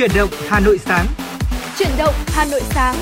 [0.00, 1.06] Chuyển động Hà Nội sáng.
[1.78, 2.96] Chuyển động Hà Nội sáng.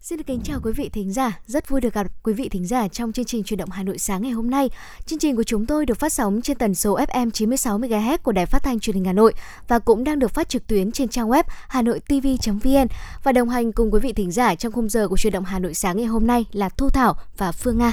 [0.00, 2.66] Xin được kính chào quý vị thính giả, rất vui được gặp quý vị thính
[2.66, 4.70] giả trong chương trình truyền động Hà Nội sáng ngày hôm nay.
[5.06, 8.32] Chương trình của chúng tôi được phát sóng trên tần số FM 96 MHz của
[8.32, 9.34] Đài Phát thanh Truyền hình Hà Nội
[9.68, 12.86] và cũng đang được phát trực tuyến trên trang web hanoitv.vn
[13.24, 15.58] và đồng hành cùng quý vị thính giả trong khung giờ của truyền động Hà
[15.58, 17.92] Nội sáng ngày hôm nay là Thu Thảo và Phương Nga.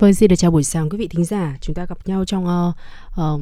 [0.00, 1.56] Vâng, xin được chào buổi sáng quý vị thính giả.
[1.60, 2.74] Chúng ta gặp nhau trong uh,
[3.20, 3.40] uh,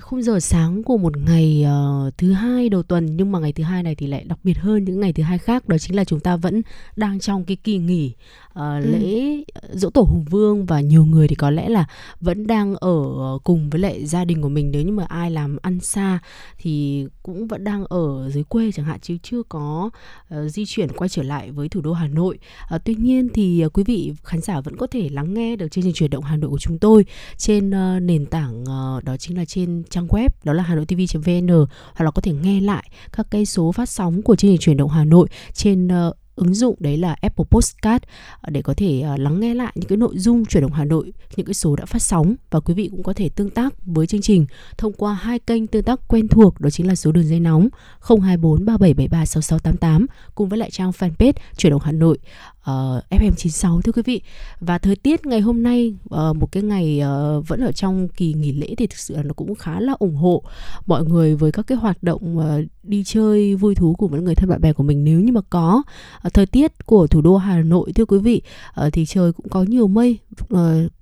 [0.00, 3.64] khung giờ sáng của một ngày uh, thứ hai đầu tuần nhưng mà ngày thứ
[3.64, 6.04] hai này thì lại đặc biệt hơn những ngày thứ hai khác đó chính là
[6.04, 6.62] chúng ta vẫn
[6.96, 8.12] đang trong cái kỳ nghỉ
[8.50, 8.80] uh, ừ.
[8.80, 11.86] lễ dỗ tổ hùng vương và nhiều người thì có lẽ là
[12.20, 13.04] vẫn đang ở
[13.44, 16.18] cùng với lại gia đình của mình nếu như mà ai làm ăn xa
[16.58, 19.90] thì cũng vẫn đang ở dưới quê chẳng hạn chứ chưa có
[20.34, 22.38] uh, di chuyển quay trở lại với thủ đô Hà Nội.
[22.74, 25.68] Uh, tuy nhiên thì uh, quý vị khán giả vẫn có thể lắng nghe được
[25.70, 27.04] chương trình chuyển động Hà Nội của chúng tôi
[27.36, 32.04] trên uh, nền tảng uh, đó chính là trên trang web đó là hanoitv.vn hoặc
[32.04, 34.90] là có thể nghe lại các cái số phát sóng của chương trình chuyển động
[34.90, 38.02] Hà Nội trên uh, ứng dụng đấy là Apple Podcast
[38.40, 40.84] ờ, để có thể ờ, lắng nghe lại những cái nội dung chuyển động Hà
[40.84, 42.34] Nội, những cái số đã phát sóng.
[42.50, 44.46] Và quý vị cũng có thể tương tác với chương trình
[44.78, 47.68] thông qua hai kênh tương tác quen thuộc đó chính là số đường dây nóng
[48.00, 52.18] 024 3773 6688 cùng với lại trang fanpage chuyển động Hà Nội.
[52.66, 54.20] Ờ, uh, FM96 thưa quý vị.
[54.60, 58.32] Và thời tiết ngày hôm nay uh, một cái ngày uh, vẫn ở trong kỳ
[58.32, 60.42] nghỉ lễ thì thực sự là nó cũng khá là ủng hộ
[60.86, 62.44] mọi người với các cái hoạt động uh,
[62.82, 65.40] đi chơi vui thú cùng với người thân bạn bè của mình nếu như mà
[65.50, 65.82] có
[66.26, 68.42] uh, thời tiết của thủ đô Hà Nội thưa quý vị
[68.86, 70.18] uh, thì trời cũng có nhiều mây
[70.54, 70.58] uh,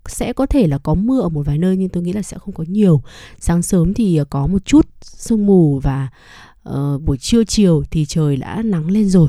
[0.07, 2.39] sẽ có thể là có mưa ở một vài nơi nhưng tôi nghĩ là sẽ
[2.39, 3.03] không có nhiều.
[3.39, 6.09] Sáng sớm thì uh, có một chút sương mù và
[6.69, 9.29] uh, buổi trưa chiều thì trời đã nắng lên rồi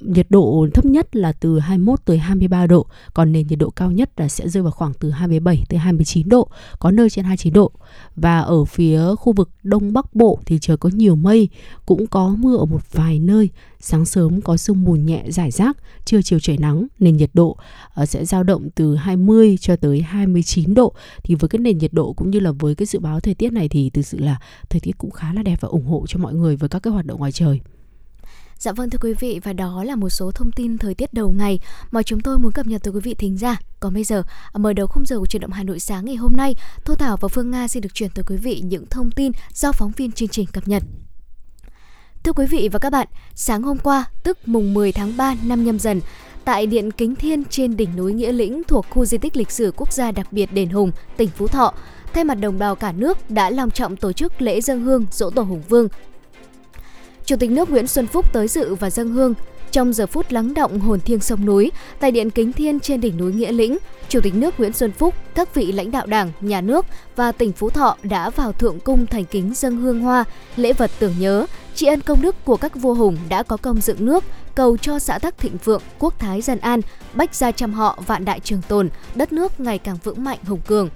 [0.00, 3.92] nhiệt độ thấp nhất là từ 21 tới 23 độ, còn nền nhiệt độ cao
[3.92, 7.52] nhất là sẽ rơi vào khoảng từ 27 tới 29 độ, có nơi trên 29
[7.52, 7.72] độ.
[8.16, 11.48] Và ở phía khu vực Đông Bắc Bộ thì trời có nhiều mây,
[11.86, 13.50] cũng có mưa ở một vài nơi.
[13.80, 17.56] Sáng sớm có sương mù nhẹ rải rác, trưa chiều trời nắng, nền nhiệt độ
[17.94, 20.94] ờ, sẽ dao động từ 20 cho tới 29 độ.
[21.22, 23.52] Thì với cái nền nhiệt độ cũng như là với cái dự báo thời tiết
[23.52, 26.18] này thì thực sự là thời tiết cũng khá là đẹp và ủng hộ cho
[26.18, 27.60] mọi người với các cái hoạt động ngoài trời.
[28.58, 31.30] Dạ vâng thưa quý vị và đó là một số thông tin thời tiết đầu
[31.30, 31.60] ngày
[31.90, 33.56] mà chúng tôi muốn cập nhật tới quý vị thính giả.
[33.80, 36.16] Còn bây giờ, à, mở đầu khung giờ của chuyển động Hà Nội sáng ngày
[36.16, 36.54] hôm nay,
[36.84, 39.72] Thu Thảo và Phương Nga xin được chuyển tới quý vị những thông tin do
[39.72, 40.82] phóng viên chương trình cập nhật.
[42.22, 45.64] Thưa quý vị và các bạn, sáng hôm qua, tức mùng 10 tháng 3 năm
[45.64, 46.00] nhâm dần,
[46.44, 49.72] tại Điện Kính Thiên trên đỉnh núi Nghĩa Lĩnh thuộc khu di tích lịch sử
[49.76, 51.74] quốc gia đặc biệt Đền Hùng, tỉnh Phú Thọ,
[52.12, 55.30] thay mặt đồng bào cả nước đã long trọng tổ chức lễ dân hương dỗ
[55.30, 55.88] tổ Hùng Vương
[57.28, 59.34] Chủ tịch nước Nguyễn Xuân Phúc tới dự và dâng hương.
[59.70, 63.16] Trong giờ phút lắng động hồn thiêng sông núi, tại Điện Kính Thiên trên đỉnh
[63.16, 63.78] núi Nghĩa Lĩnh,
[64.08, 67.52] Chủ tịch nước Nguyễn Xuân Phúc, các vị lãnh đạo Đảng, Nhà nước và tỉnh
[67.52, 70.24] Phú Thọ đã vào thượng cung thành kính dâng hương hoa,
[70.56, 73.80] lễ vật tưởng nhớ, tri ân công đức của các vua hùng đã có công
[73.80, 74.24] dựng nước,
[74.54, 76.80] cầu cho xã tắc thịnh vượng, quốc thái dân an,
[77.14, 80.60] bách gia trăm họ vạn đại trường tồn, đất nước ngày càng vững mạnh hùng
[80.66, 80.88] cường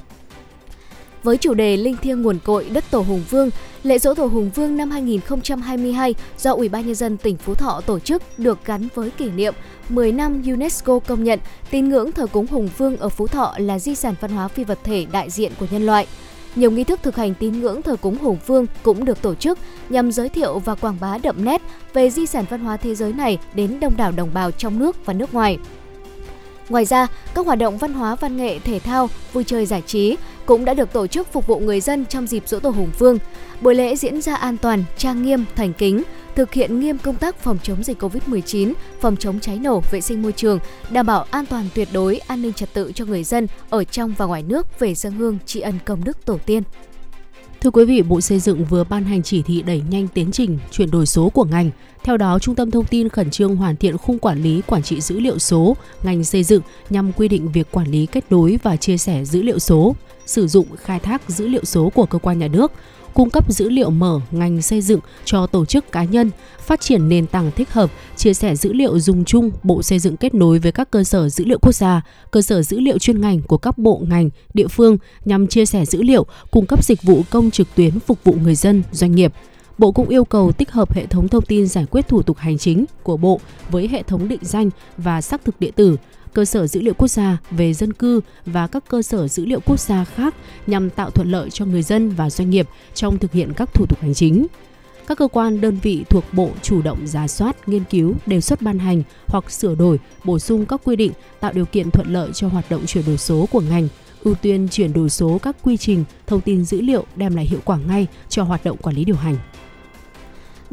[1.23, 3.51] với chủ đề Linh thiêng nguồn cội đất tổ Hùng Vương,
[3.83, 7.81] lễ dỗ tổ Hùng Vương năm 2022 do Ủy ban nhân dân tỉnh Phú Thọ
[7.87, 9.55] tổ chức được gắn với kỷ niệm
[9.89, 11.39] 10 năm UNESCO công nhận
[11.71, 14.65] tín ngưỡng thờ cúng Hùng Vương ở Phú Thọ là di sản văn hóa phi
[14.65, 16.07] vật thể đại diện của nhân loại.
[16.57, 19.59] Nhiều nghi thức thực hành tín ngưỡng thờ cúng Hùng Vương cũng được tổ chức
[19.89, 21.63] nhằm giới thiệu và quảng bá đậm nét
[21.95, 25.07] về di sản văn hóa thế giới này đến đông đảo đồng bào trong nước
[25.07, 25.59] và nước ngoài.
[26.73, 30.17] Ngoài ra, các hoạt động văn hóa, văn nghệ, thể thao, vui chơi giải trí
[30.47, 33.19] cũng đã được tổ chức phục vụ người dân trong dịp dỗ tổ Hùng Vương.
[33.61, 36.03] Buổi lễ diễn ra an toàn, trang nghiêm, thành kính,
[36.35, 40.23] thực hiện nghiêm công tác phòng chống dịch COVID-19, phòng chống cháy nổ, vệ sinh
[40.23, 40.59] môi trường,
[40.91, 44.15] đảm bảo an toàn tuyệt đối an ninh trật tự cho người dân ở trong
[44.19, 46.63] và ngoài nước về dân hương tri ân công đức tổ tiên.
[47.63, 50.59] Thưa quý vị, Bộ Xây dựng vừa ban hành chỉ thị đẩy nhanh tiến trình
[50.71, 51.71] chuyển đổi số của ngành.
[52.05, 55.01] Theo đó, Trung tâm Thông tin khẩn trương hoàn thiện khung quản lý quản trị
[55.01, 58.77] dữ liệu số ngành xây dựng nhằm quy định việc quản lý kết nối và
[58.77, 59.97] chia sẻ dữ liệu số,
[60.27, 62.73] sử dụng khai thác dữ liệu số của cơ quan nhà nước,
[63.15, 66.31] cung cấp dữ liệu mở ngành xây dựng cho tổ chức cá nhân,
[66.61, 70.17] phát triển nền tảng thích hợp, chia sẻ dữ liệu dùng chung, Bộ Xây dựng
[70.17, 73.21] kết nối với các cơ sở dữ liệu quốc gia, cơ sở dữ liệu chuyên
[73.21, 77.03] ngành của các bộ ngành, địa phương nhằm chia sẻ dữ liệu, cung cấp dịch
[77.03, 79.33] vụ công trực tuyến phục vụ người dân, doanh nghiệp.
[79.79, 82.59] Bộ cũng yêu cầu tích hợp hệ thống thông tin giải quyết thủ tục hành
[82.59, 85.97] chính của Bộ với hệ thống định danh và xác thực điện tử,
[86.33, 89.61] cơ sở dữ liệu quốc gia về dân cư và các cơ sở dữ liệu
[89.61, 90.35] quốc gia khác
[90.67, 93.87] nhằm tạo thuận lợi cho người dân và doanh nghiệp trong thực hiện các thủ
[93.87, 94.47] tục hành chính.
[95.07, 98.63] Các cơ quan đơn vị thuộc Bộ chủ động giả soát, nghiên cứu, đề xuất
[98.63, 102.31] ban hành hoặc sửa đổi, bổ sung các quy định tạo điều kiện thuận lợi
[102.35, 103.89] cho hoạt động chuyển đổi số của ngành,
[104.25, 107.61] ưu tiên chuyển đổi số các quy trình, thông tin dữ liệu đem lại hiệu
[107.65, 109.37] quả ngay cho hoạt động quản lý điều hành.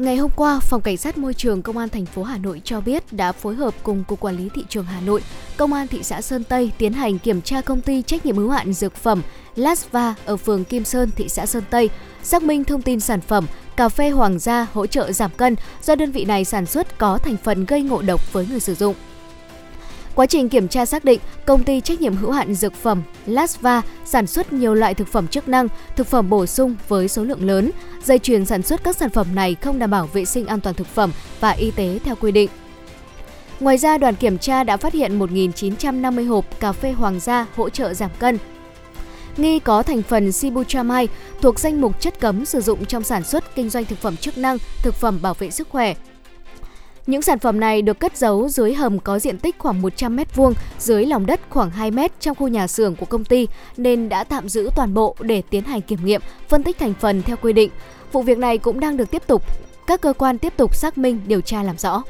[0.00, 2.80] Ngày hôm qua, Phòng Cảnh sát Môi trường Công an thành phố Hà Nội cho
[2.80, 5.22] biết đã phối hợp cùng Cục Quản lý Thị trường Hà Nội,
[5.56, 8.50] Công an thị xã Sơn Tây tiến hành kiểm tra công ty trách nhiệm hữu
[8.50, 9.22] hạn dược phẩm
[9.56, 11.90] Lasva ở phường Kim Sơn, thị xã Sơn Tây,
[12.22, 15.94] xác minh thông tin sản phẩm cà phê Hoàng gia hỗ trợ giảm cân do
[15.94, 18.94] đơn vị này sản xuất có thành phần gây ngộ độc với người sử dụng.
[20.14, 23.82] Quá trình kiểm tra xác định, công ty trách nhiệm hữu hạn dược phẩm Lasva
[24.04, 27.46] sản xuất nhiều loại thực phẩm chức năng, thực phẩm bổ sung với số lượng
[27.46, 27.70] lớn.
[28.04, 30.74] Dây chuyền sản xuất các sản phẩm này không đảm bảo vệ sinh an toàn
[30.74, 32.50] thực phẩm và y tế theo quy định.
[33.60, 37.70] Ngoài ra, đoàn kiểm tra đã phát hiện 1.950 hộp cà phê Hoàng gia hỗ
[37.70, 38.38] trợ giảm cân,
[39.36, 41.06] nghi có thành phần sibutramine
[41.42, 44.38] thuộc danh mục chất cấm sử dụng trong sản xuất kinh doanh thực phẩm chức
[44.38, 45.94] năng, thực phẩm bảo vệ sức khỏe.
[47.10, 50.52] Những sản phẩm này được cất giấu dưới hầm có diện tích khoảng 100 m2
[50.78, 54.24] dưới lòng đất khoảng 2 m trong khu nhà xưởng của công ty nên đã
[54.24, 57.52] tạm giữ toàn bộ để tiến hành kiểm nghiệm, phân tích thành phần theo quy
[57.52, 57.70] định.
[58.12, 59.42] Vụ việc này cũng đang được tiếp tục
[59.86, 62.02] các cơ quan tiếp tục xác minh điều tra làm rõ.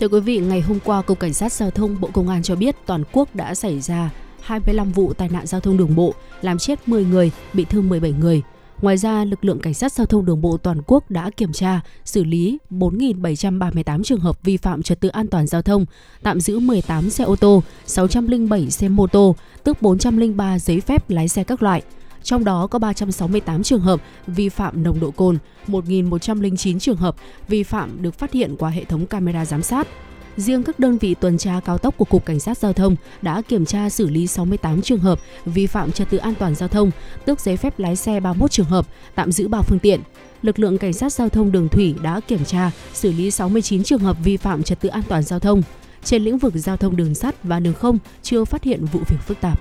[0.00, 2.56] Thưa quý vị, ngày hôm qua Cục Cảnh sát Giao thông Bộ Công an cho
[2.56, 6.58] biết toàn quốc đã xảy ra 25 vụ tai nạn giao thông đường bộ, làm
[6.58, 8.42] chết 10 người, bị thương 17 người.
[8.82, 11.80] Ngoài ra, lực lượng cảnh sát giao thông đường bộ toàn quốc đã kiểm tra,
[12.04, 15.86] xử lý 4.738 trường hợp vi phạm trật tự an toàn giao thông,
[16.22, 21.28] tạm giữ 18 xe ô tô, 607 xe mô tô, tước 403 giấy phép lái
[21.28, 21.82] xe các loại.
[22.22, 25.38] Trong đó có 368 trường hợp vi phạm nồng độ cồn,
[25.68, 27.16] 1.109 trường hợp
[27.48, 29.88] vi phạm được phát hiện qua hệ thống camera giám sát,
[30.36, 33.42] Riêng các đơn vị tuần tra cao tốc của Cục Cảnh sát Giao thông đã
[33.42, 36.90] kiểm tra xử lý 68 trường hợp vi phạm trật tự an toàn giao thông,
[37.24, 40.00] tước giấy phép lái xe 31 trường hợp, tạm giữ 3 phương tiện.
[40.42, 44.00] Lực lượng Cảnh sát Giao thông đường thủy đã kiểm tra, xử lý 69 trường
[44.00, 45.62] hợp vi phạm trật tự an toàn giao thông.
[46.04, 49.18] Trên lĩnh vực giao thông đường sắt và đường không chưa phát hiện vụ việc
[49.26, 49.60] phức tạp.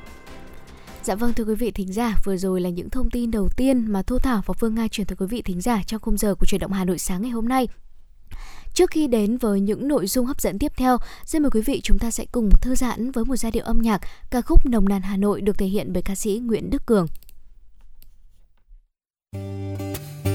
[1.04, 3.92] Dạ vâng thưa quý vị thính giả, vừa rồi là những thông tin đầu tiên
[3.92, 6.36] mà Thu Thảo và Phương Nga chuyển tới quý vị thính giả trong khung giờ
[6.36, 7.68] của truyền động Hà Nội sáng ngày hôm nay.
[8.76, 11.82] Trước khi đến với những nội dung hấp dẫn tiếp theo, xin mời quý vị
[11.84, 14.02] chúng ta sẽ cùng thư giãn với một giai điệu âm nhạc
[14.32, 17.08] ca khúc Nồng nàn Hà Nội được thể hiện bởi ca sĩ Nguyễn Đức Cường.
[19.34, 20.35] sinh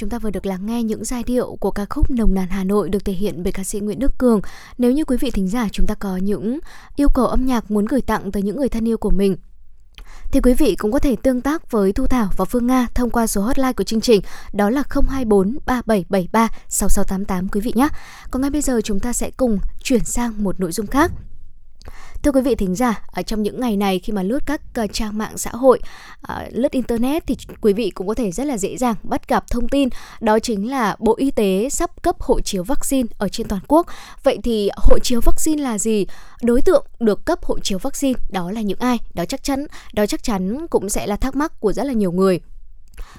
[0.00, 2.64] chúng ta vừa được lắng nghe những giai điệu của ca khúc Nồng nàn Hà
[2.64, 4.40] Nội được thể hiện bởi ca sĩ Nguyễn Đức Cường.
[4.78, 6.58] Nếu như quý vị thính giả chúng ta có những
[6.96, 9.36] yêu cầu âm nhạc muốn gửi tặng tới những người thân yêu của mình,
[10.32, 13.10] thì quý vị cũng có thể tương tác với Thu Thảo và Phương Nga thông
[13.10, 17.88] qua số hotline của chương trình, đó là 024 3773 6688 quý vị nhé.
[18.30, 21.12] Còn ngay bây giờ chúng ta sẽ cùng chuyển sang một nội dung khác.
[22.22, 24.86] Thưa quý vị thính giả, ở trong những ngày này khi mà lướt các ờ,
[24.86, 25.80] trang mạng xã hội,
[26.22, 29.50] ờ, lướt internet thì quý vị cũng có thể rất là dễ dàng bắt gặp
[29.50, 29.88] thông tin
[30.20, 33.86] đó chính là Bộ Y tế sắp cấp hộ chiếu vaccine ở trên toàn quốc.
[34.22, 36.06] Vậy thì hộ chiếu vaccine là gì?
[36.42, 38.98] Đối tượng được cấp hộ chiếu vaccine đó là những ai?
[39.14, 42.12] Đó chắc chắn, đó chắc chắn cũng sẽ là thắc mắc của rất là nhiều
[42.12, 42.40] người.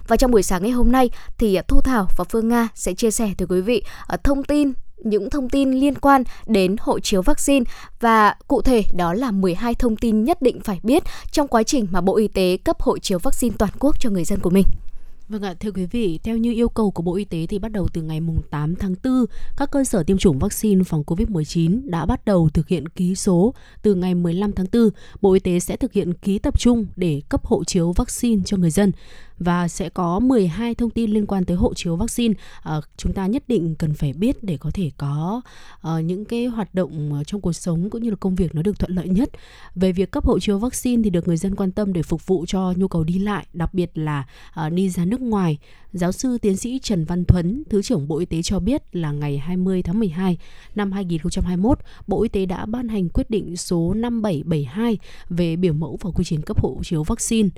[0.08, 2.94] Và trong buổi sáng ngày hôm nay thì ờ, Thu Thảo và Phương Nga sẽ
[2.94, 3.84] chia sẻ tới quý vị
[4.24, 7.66] thông tin những thông tin liên quan đến hộ chiếu vaccine
[8.00, 11.88] và cụ thể đó là 12 thông tin nhất định phải biết trong quá trình
[11.92, 14.66] mà Bộ Y tế cấp hộ chiếu vaccine toàn quốc cho người dân của mình.
[15.32, 17.72] Vâng ạ, thưa quý vị, theo như yêu cầu của Bộ Y tế thì bắt
[17.72, 19.26] đầu từ ngày mùng 8 tháng 4,
[19.58, 23.54] các cơ sở tiêm chủng vaccine phòng COVID-19 đã bắt đầu thực hiện ký số.
[23.82, 24.90] Từ ngày 15 tháng 4,
[25.22, 28.58] Bộ Y tế sẽ thực hiện ký tập trung để cấp hộ chiếu vaccine cho
[28.58, 28.92] người dân
[29.44, 32.34] và sẽ có 12 thông tin liên quan tới hộ chiếu vaccine
[32.64, 35.42] à, chúng ta nhất định cần phải biết để có thể có
[35.82, 38.62] ờ, những cái hoạt động ờ, trong cuộc sống cũng như là công việc nó
[38.62, 39.30] được thuận lợi nhất.
[39.76, 42.46] Về việc cấp hộ chiếu vaccine thì được người dân quan tâm để phục vụ
[42.48, 44.26] cho nhu cầu đi lại, đặc biệt là
[44.72, 45.58] đi ra nước ngoài.
[45.94, 49.12] Giáo sư tiến sĩ Trần Văn Thuấn, Thứ trưởng Bộ Y tế cho biết là
[49.12, 50.38] ngày 20 tháng 12
[50.76, 54.98] năm 2021, Bộ Y tế đã ban hành quyết định số 5772
[55.30, 57.50] về biểu mẫu và quy trình cấp hộ chiếu vaccine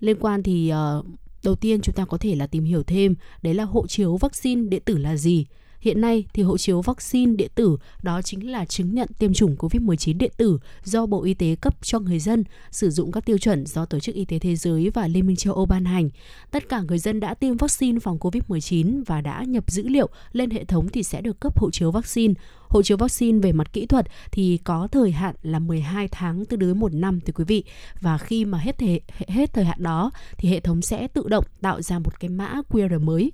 [0.00, 1.06] liên quan thì uh,
[1.44, 4.68] đầu tiên chúng ta có thể là tìm hiểu thêm đấy là hộ chiếu vaccine
[4.68, 5.46] điện tử là gì.
[5.80, 9.56] Hiện nay thì hộ chiếu vaccine điện tử đó chính là chứng nhận tiêm chủng
[9.56, 13.38] COVID-19 điện tử do Bộ Y tế cấp cho người dân sử dụng các tiêu
[13.38, 16.08] chuẩn do Tổ chức Y tế Thế giới và Liên minh châu Âu ban hành.
[16.50, 20.50] Tất cả người dân đã tiêm vaccine phòng COVID-19 và đã nhập dữ liệu lên
[20.50, 22.34] hệ thống thì sẽ được cấp hộ chiếu vaccine.
[22.68, 26.56] Hộ chiếu vaccine về mặt kỹ thuật thì có thời hạn là 12 tháng từ
[26.60, 27.64] dưới một năm thưa quý vị.
[28.00, 31.44] Và khi mà hết thời, hết thời hạn đó thì hệ thống sẽ tự động
[31.60, 33.32] tạo ra một cái mã QR mới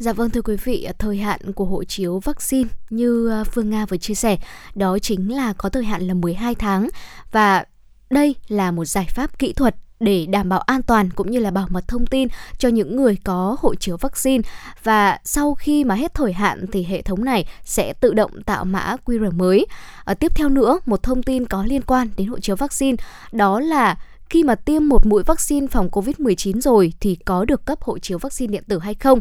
[0.00, 3.70] Dạ vâng thưa quý vị, à, thời hạn của hộ chiếu vaccine như à, Phương
[3.70, 4.38] Nga vừa chia sẻ,
[4.74, 6.88] đó chính là có thời hạn là 12 tháng
[7.32, 7.64] và
[8.10, 11.50] đây là một giải pháp kỹ thuật để đảm bảo an toàn cũng như là
[11.50, 12.28] bảo mật thông tin
[12.58, 14.42] cho những người có hộ chiếu vaccine
[14.82, 18.64] và sau khi mà hết thời hạn thì hệ thống này sẽ tự động tạo
[18.64, 19.66] mã QR mới.
[20.04, 22.96] À, tiếp theo nữa, một thông tin có liên quan đến hộ chiếu vaccine
[23.32, 23.98] đó là
[24.30, 28.18] khi mà tiêm một mũi vaccine phòng COVID-19 rồi thì có được cấp hộ chiếu
[28.18, 29.20] vaccine điện tử hay không?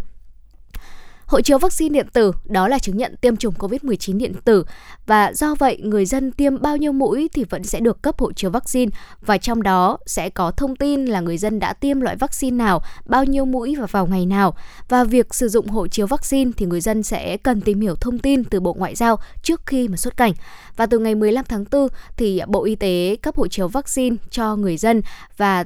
[1.30, 4.66] Hộ chiếu vaccine điện tử đó là chứng nhận tiêm chủng COVID-19 điện tử
[5.06, 8.32] và do vậy người dân tiêm bao nhiêu mũi thì vẫn sẽ được cấp hộ
[8.34, 12.16] chiếu vaccine và trong đó sẽ có thông tin là người dân đã tiêm loại
[12.16, 14.56] vaccine nào, bao nhiêu mũi và vào ngày nào.
[14.90, 18.20] Và việc sử dụng hộ chiếu vaccine thì người dân sẽ cần tìm hiểu thông
[18.20, 20.34] tin từ Bộ Ngoại giao trước khi mà xuất cảnh.
[20.76, 24.56] Và từ ngày 15 tháng 4 thì Bộ Y tế cấp hộ chiếu vaccine cho
[24.56, 25.02] người dân
[25.38, 25.66] và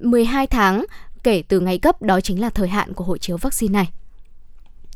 [0.00, 0.84] 12 tháng
[1.22, 3.90] kể từ ngày cấp đó chính là thời hạn của hộ chiếu vaccine này.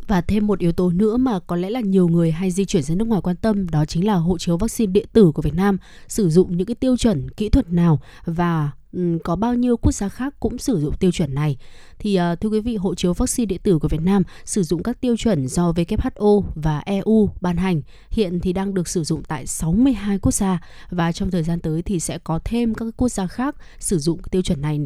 [0.09, 2.83] Và thêm một yếu tố nữa mà có lẽ là nhiều người hay di chuyển
[2.83, 5.55] ra nước ngoài quan tâm đó chính là hộ chiếu vaccine điện tử của Việt
[5.55, 9.77] Nam sử dụng những cái tiêu chuẩn kỹ thuật nào và ừ, có bao nhiêu
[9.77, 11.57] quốc gia khác cũng sử dụng tiêu chuẩn này.
[11.99, 14.83] Thì uh, thưa quý vị, hộ chiếu vaccine điện tử của Việt Nam sử dụng
[14.83, 17.83] các tiêu chuẩn do WHO và EU ban hành.
[18.11, 20.61] Hiện thì đang được sử dụng tại 62 quốc gia
[20.91, 24.23] và trong thời gian tới thì sẽ có thêm các quốc gia khác sử dụng
[24.31, 24.79] tiêu chuẩn này.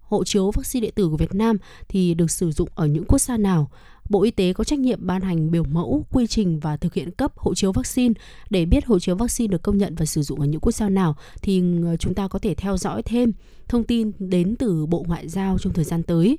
[0.00, 1.56] Hộ chiếu vaccine điện tử của Việt Nam
[1.88, 3.70] thì được sử dụng ở những quốc gia nào?
[4.08, 7.10] Bộ Y tế có trách nhiệm ban hành biểu mẫu, quy trình và thực hiện
[7.10, 8.14] cấp hộ chiếu vaccine
[8.50, 10.88] để biết hộ chiếu vaccine được công nhận và sử dụng ở những quốc gia
[10.88, 13.32] nào thì ờ, chúng ta có thể theo dõi thêm
[13.68, 16.38] thông tin đến từ Bộ Ngoại giao trong thời gian tới.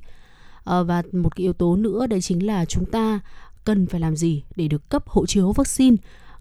[0.63, 3.19] À, và một cái yếu tố nữa đấy chính là chúng ta
[3.63, 5.97] cần phải làm gì để được cấp hộ chiếu vaccine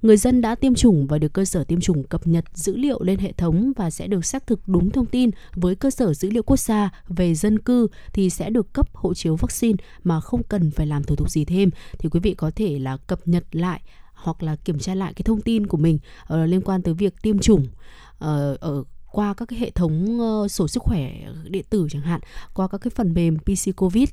[0.06, 3.02] người dân đã tiêm chủng và được cơ sở tiêm chủng cập nhật dữ liệu
[3.02, 6.30] lên hệ thống và sẽ được xác thực đúng thông tin với cơ sở dữ
[6.30, 10.42] liệu quốc gia về dân cư thì sẽ được cấp hộ chiếu vaccine mà không
[10.42, 11.70] cần phải làm thủ tục gì thêm.
[11.98, 13.80] Thì quý vị có thể là cập nhật lại
[14.14, 17.22] hoặc là kiểm tra lại cái thông tin của mình uh, liên quan tới việc
[17.22, 18.84] tiêm chủng uh, ở
[19.16, 21.12] qua các cái hệ thống uh, sổ sức khỏe
[21.44, 22.20] điện tử chẳng hạn
[22.54, 24.08] qua các cái phần mềm PC Covid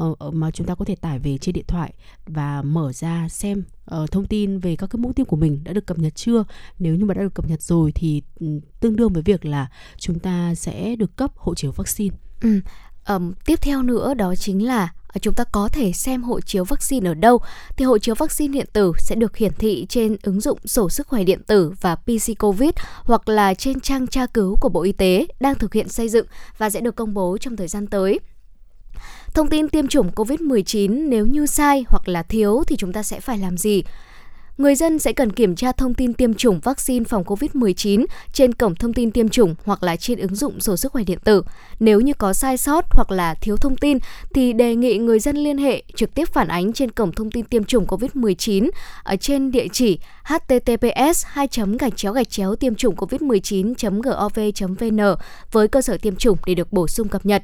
[0.00, 1.94] uh, mà chúng ta có thể tải về trên điện thoại
[2.26, 3.62] và mở ra xem
[3.94, 6.44] uh, thông tin về các cái mũi tiêm của mình đã được cập nhật chưa
[6.78, 8.46] nếu như mà đã được cập nhật rồi thì ừ,
[8.80, 12.16] tương đương với việc là chúng ta sẽ được cấp hộ chiếu vaccine.
[12.40, 12.60] Ừ.
[13.08, 16.64] Um, tiếp theo nữa đó chính là À, chúng ta có thể xem hộ chiếu
[16.64, 17.40] vaccine ở đâu
[17.76, 21.06] thì hộ chiếu vaccine điện tử sẽ được hiển thị trên ứng dụng sổ sức
[21.06, 22.70] khỏe điện tử và PC Covid
[23.02, 26.26] hoặc là trên trang tra cứu của Bộ Y tế đang thực hiện xây dựng
[26.58, 28.20] và sẽ được công bố trong thời gian tới.
[29.34, 33.20] Thông tin tiêm chủng COVID-19 nếu như sai hoặc là thiếu thì chúng ta sẽ
[33.20, 33.82] phải làm gì?
[34.58, 38.74] Người dân sẽ cần kiểm tra thông tin tiêm chủng vaccine phòng COVID-19 trên cổng
[38.74, 41.42] thông tin tiêm chủng hoặc là trên ứng dụng sổ sức khỏe điện tử.
[41.80, 43.98] Nếu như có sai sót hoặc là thiếu thông tin
[44.34, 47.44] thì đề nghị người dân liên hệ trực tiếp phản ánh trên cổng thông tin
[47.44, 48.70] tiêm chủng COVID-19
[49.02, 51.48] ở trên địa chỉ https 2
[51.80, 54.38] gạch chéo gạch chéo tiêm chủng covid-19 gov
[54.80, 55.00] vn
[55.52, 57.42] với cơ sở tiêm chủng để được bổ sung cập nhật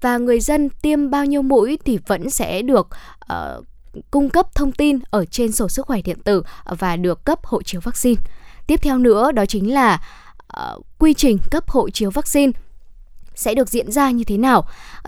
[0.00, 2.88] và người dân tiêm bao nhiêu mũi thì vẫn sẽ được
[3.32, 3.64] uh,
[4.10, 7.62] cung cấp thông tin ở trên sổ sức khỏe điện tử và được cấp hộ
[7.62, 8.22] chiếu vaccine.
[8.66, 10.02] Tiếp theo nữa đó chính là
[10.60, 12.52] uh, quy trình cấp hộ chiếu vaccine
[13.34, 14.64] sẽ được diễn ra như thế nào?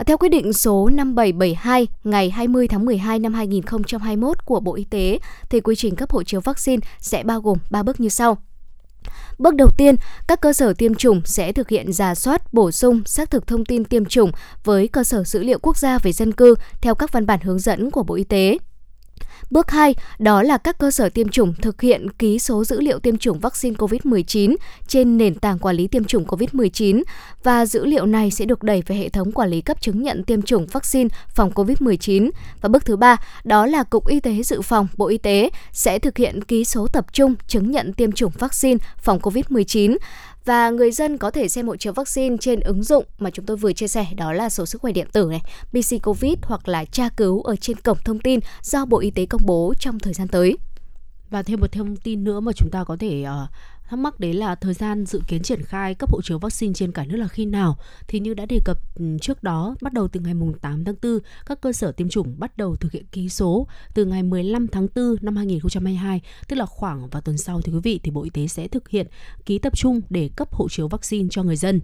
[0.07, 5.19] Theo quyết định số 5772 ngày 20 tháng 12 năm 2021 của Bộ Y tế
[5.49, 8.37] thì quy trình cấp hộ chiếu vaccine sẽ bao gồm 3 bước như sau.
[9.37, 9.95] Bước đầu tiên,
[10.27, 13.65] các cơ sở tiêm chủng sẽ thực hiện giả soát, bổ sung, xác thực thông
[13.65, 14.31] tin tiêm chủng
[14.63, 17.59] với cơ sở dữ liệu quốc gia về dân cư theo các văn bản hướng
[17.59, 18.57] dẫn của Bộ Y tế.
[19.49, 22.99] Bước 2, đó là các cơ sở tiêm chủng thực hiện ký số dữ liệu
[22.99, 24.55] tiêm chủng vaccine COVID-19
[24.87, 27.03] trên nền tảng quản lý tiêm chủng COVID-19
[27.43, 30.23] và dữ liệu này sẽ được đẩy về hệ thống quản lý cấp chứng nhận
[30.23, 32.29] tiêm chủng vaccine phòng COVID-19.
[32.61, 35.99] Và bước thứ ba, đó là Cục Y tế Dự phòng Bộ Y tế sẽ
[35.99, 39.97] thực hiện ký số tập trung chứng nhận tiêm chủng vaccine phòng COVID-19
[40.45, 43.57] và người dân có thể xem hộ chiếu vaccine trên ứng dụng mà chúng tôi
[43.57, 46.85] vừa chia sẻ đó là sổ sức khỏe điện tử này, PC Covid hoặc là
[46.85, 50.13] tra cứu ở trên cổng thông tin do Bộ Y tế công bố trong thời
[50.13, 50.57] gian tới.
[51.29, 53.49] Và thêm một thông tin nữa mà chúng ta có thể uh,
[53.93, 56.91] thắc mắc đấy là thời gian dự kiến triển khai cấp hộ chiếu vaccine trên
[56.91, 57.77] cả nước là khi nào?
[58.07, 61.19] Thì như đã đề cập ừ, trước đó, bắt đầu từ ngày 8 tháng 4
[61.45, 64.87] các cơ sở tiêm chủng bắt đầu thực hiện ký số từ ngày 15 tháng
[64.95, 68.29] 4 năm 2022 tức là khoảng vào tuần sau thì quý vị, thì Bộ Y
[68.29, 69.07] tế sẽ thực hiện
[69.45, 71.81] ký tập trung để cấp hộ chiếu vaccine cho người dân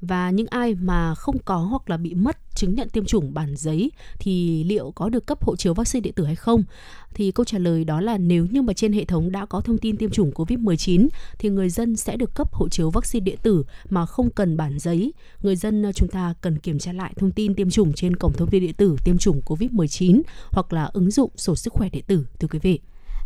[0.00, 3.54] và những ai mà không có hoặc là bị mất chứng nhận tiêm chủng bản
[3.56, 6.62] giấy thì liệu có được cấp hộ chiếu vaccine điện tử hay không?
[7.14, 9.78] Thì câu trả lời đó là nếu như mà trên hệ thống đã có thông
[9.78, 11.08] tin tiêm chủng COVID-19
[11.38, 14.78] thì người dân sẽ được cấp hộ chiếu vaccine điện tử mà không cần bản
[14.78, 15.12] giấy.
[15.42, 18.32] Người dân ờ, chúng ta cần kiểm tra lại thông tin tiêm chủng trên cổng
[18.32, 22.04] thông tin điện tử tiêm chủng COVID-19 hoặc là ứng dụng sổ sức khỏe điện
[22.06, 22.80] tử, thưa quý vị.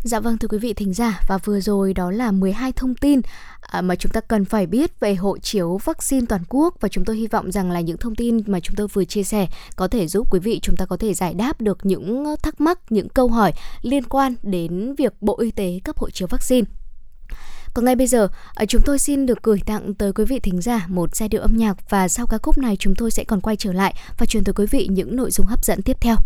[0.05, 3.21] Dạ vâng thưa quý vị thính giả và vừa rồi đó là 12 thông tin
[3.61, 7.05] à, mà chúng ta cần phải biết về hộ chiếu vaccine toàn quốc và chúng
[7.05, 9.89] tôi hy vọng rằng là những thông tin mà chúng tôi vừa chia sẻ có
[9.89, 13.09] thể giúp quý vị chúng ta có thể giải đáp được những thắc mắc, những
[13.09, 16.67] câu hỏi liên quan đến việc Bộ Y tế cấp hộ chiếu vaccine.
[17.75, 20.61] Còn ngay bây giờ, à, chúng tôi xin được gửi tặng tới quý vị thính
[20.61, 23.41] giả một giai điệu âm nhạc và sau ca khúc này chúng tôi sẽ còn
[23.41, 26.17] quay trở lại và truyền tới quý vị những nội dung hấp dẫn tiếp theo.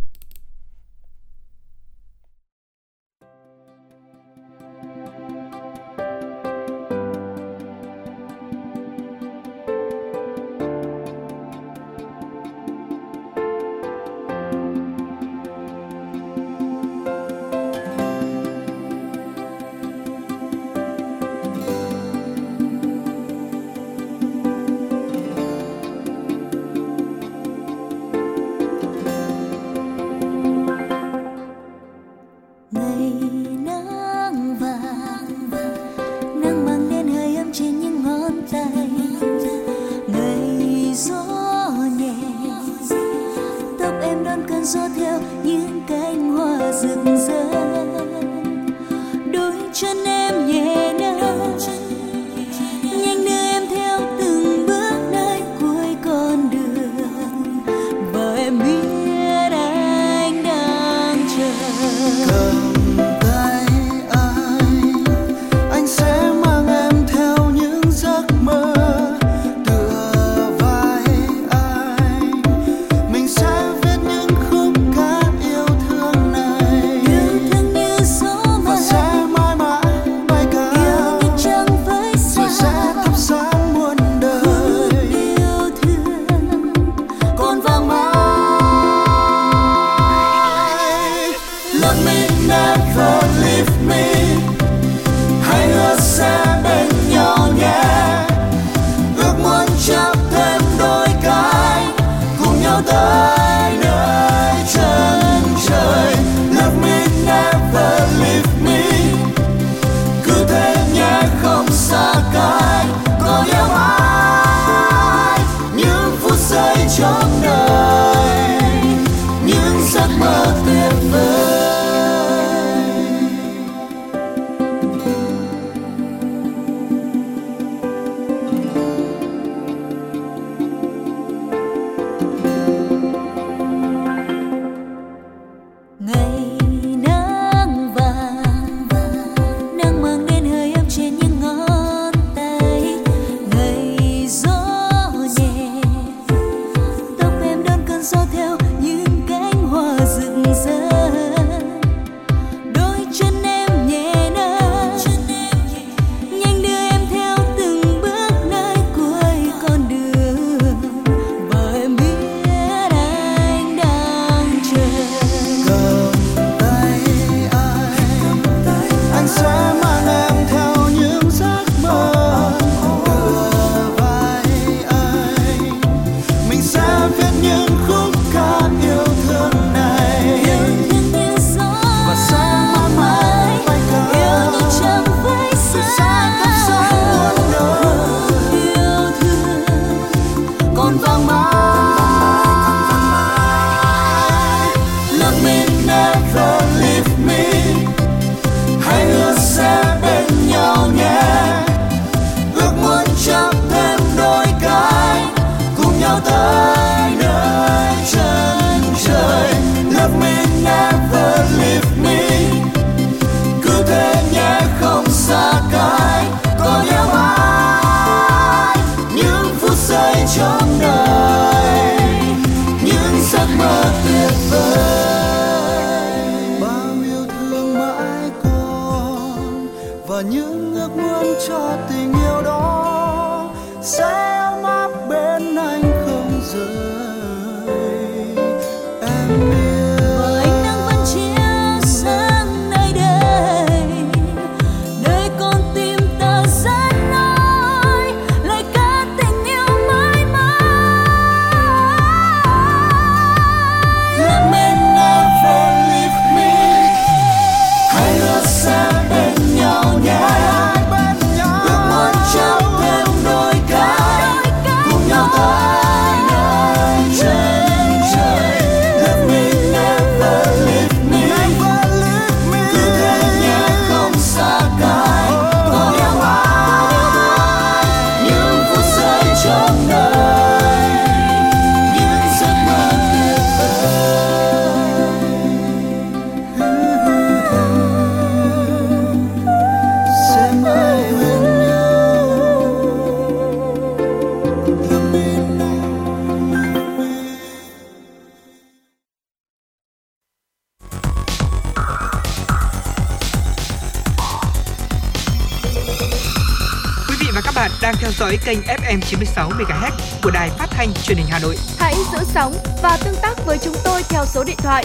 [310.78, 311.56] Thanh truyền hình Hà Nội.
[311.78, 314.84] Hãy giữ sóng và tương tác với chúng tôi theo số điện thoại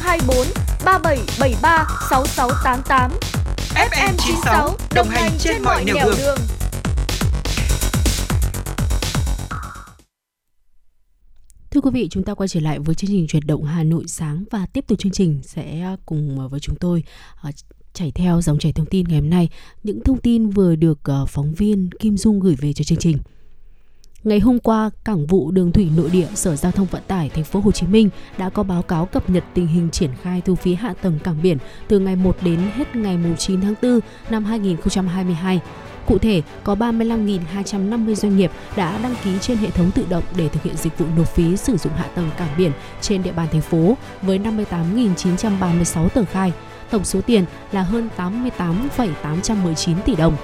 [0.00, 0.46] 024
[0.84, 3.10] 3773 6688.
[3.74, 6.14] FM 96 đồng hành trên, trên mọi nẻo đường.
[6.18, 6.38] đường.
[11.70, 14.04] Thưa quý vị, chúng ta quay trở lại với chương trình chuyển động Hà Nội
[14.06, 17.04] sáng và tiếp tục chương trình sẽ cùng với chúng tôi
[17.48, 17.54] uh,
[17.92, 19.48] chảy theo dòng chảy thông tin ngày hôm nay
[19.82, 23.18] những thông tin vừa được uh, phóng viên Kim Dung gửi về cho chương trình.
[24.24, 27.44] Ngày hôm qua, Cảng vụ Đường thủy Nội địa Sở Giao thông Vận tải Thành
[27.44, 30.54] phố Hồ Chí Minh đã có báo cáo cập nhật tình hình triển khai thu
[30.54, 34.44] phí hạ tầng cảng biển từ ngày 1 đến hết ngày 9 tháng 4 năm
[34.44, 35.60] 2022.
[36.06, 40.48] Cụ thể, có 35.250 doanh nghiệp đã đăng ký trên hệ thống tự động để
[40.48, 43.48] thực hiện dịch vụ nộp phí sử dụng hạ tầng cảng biển trên địa bàn
[43.52, 46.52] thành phố với 58.936 tờ khai
[46.90, 50.36] tổng số tiền là hơn 88,819 tỷ đồng.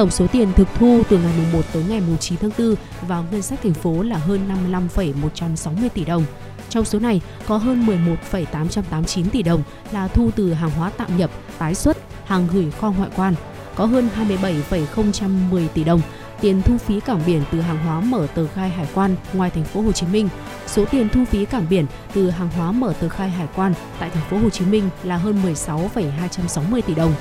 [0.00, 2.74] Tổng số tiền thực thu từ ngày 1 tới ngày 9 tháng 4
[3.08, 6.24] vào ngân sách thành phố là hơn 55,160 tỷ đồng.
[6.68, 11.30] Trong số này có hơn 11,889 tỷ đồng là thu từ hàng hóa tạm nhập,
[11.58, 13.34] tái xuất, hàng gửi kho ngoại quan,
[13.74, 16.00] có hơn 27,010 tỷ đồng
[16.40, 19.64] tiền thu phí cảng biển từ hàng hóa mở tờ khai hải quan ngoài thành
[19.64, 20.28] phố Hồ Chí Minh.
[20.66, 24.10] Số tiền thu phí cảng biển từ hàng hóa mở tờ khai hải quan tại
[24.10, 27.12] thành phố Hồ Chí Minh là hơn 16,260 tỷ đồng.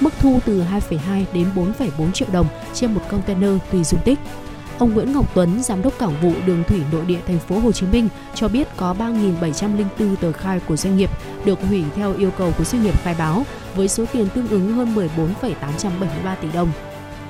[0.00, 4.18] Mức thu từ 2,2 đến 4,4 triệu đồng trên một container tùy dung tích.
[4.78, 7.72] Ông Nguyễn Ngọc Tuấn, giám đốc cảng vụ đường thủy nội địa thành phố Hồ
[7.72, 11.10] Chí Minh cho biết có 3.704 tờ khai của doanh nghiệp
[11.44, 14.72] được hủy theo yêu cầu của doanh nghiệp khai báo với số tiền tương ứng
[14.72, 16.72] hơn 14,873 tỷ đồng.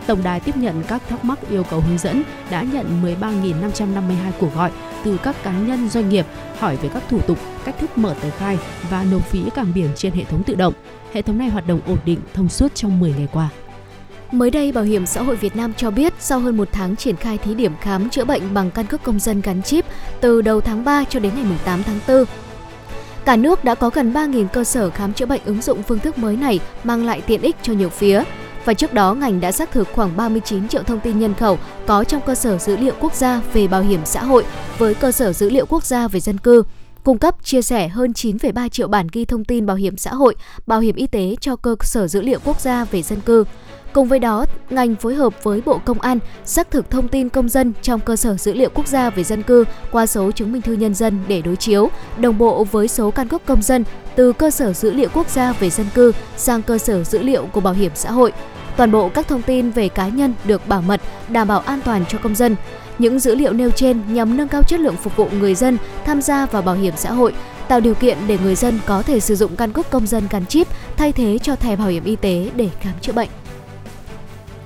[0.07, 4.55] Tổng đài tiếp nhận các thắc mắc yêu cầu hướng dẫn đã nhận 13.552 cuộc
[4.55, 4.71] gọi
[5.05, 6.27] từ các cá nhân doanh nghiệp
[6.59, 8.59] hỏi về các thủ tục, cách thức mở tờ khai
[8.90, 10.75] và nộp phí cảng biển trên hệ thống tự động.
[11.12, 13.49] Hệ thống này hoạt động ổn định, thông suốt trong 10 ngày qua.
[14.33, 17.16] Mới đây, Bảo hiểm xã hội Việt Nam cho biết sau hơn một tháng triển
[17.16, 19.85] khai thí điểm khám chữa bệnh bằng căn cước công dân gắn chip
[20.21, 22.25] từ đầu tháng 3 cho đến ngày 8 tháng 4,
[23.25, 26.19] Cả nước đã có gần 3.000 cơ sở khám chữa bệnh ứng dụng phương thức
[26.19, 28.23] mới này mang lại tiện ích cho nhiều phía.
[28.67, 32.05] Và trước đó, ngành đã xác thực khoảng 39 triệu thông tin nhân khẩu có
[32.05, 34.45] trong cơ sở dữ liệu quốc gia về bảo hiểm xã hội
[34.79, 36.63] với cơ sở dữ liệu quốc gia về dân cư
[37.07, 40.35] cung cấp chia sẻ hơn 9,3 triệu bản ghi thông tin bảo hiểm xã hội,
[40.67, 43.45] bảo hiểm y tế cho cơ sở dữ liệu quốc gia về dân cư.
[43.93, 47.49] Cùng với đó, ngành phối hợp với Bộ Công an xác thực thông tin công
[47.49, 50.63] dân trong cơ sở dữ liệu quốc gia về dân cư qua số chứng minh
[50.63, 53.85] thư nhân dân để đối chiếu, đồng bộ với số căn cước công dân
[54.17, 57.47] từ cơ sở dữ liệu quốc gia về dân cư sang cơ sở dữ liệu
[57.47, 58.33] của bảo hiểm xã hội.
[58.77, 62.05] Toàn bộ các thông tin về cá nhân được bảo mật, đảm bảo an toàn
[62.09, 62.57] cho công dân.
[62.99, 66.23] Những dữ liệu nêu trên nhằm nâng cao chất lượng phục vụ người dân tham
[66.23, 67.33] gia vào bảo hiểm xã hội,
[67.69, 70.47] tạo điều kiện để người dân có thể sử dụng căn cước công dân gắn
[70.47, 73.29] chip thay thế cho thẻ bảo hiểm y tế để khám chữa bệnh.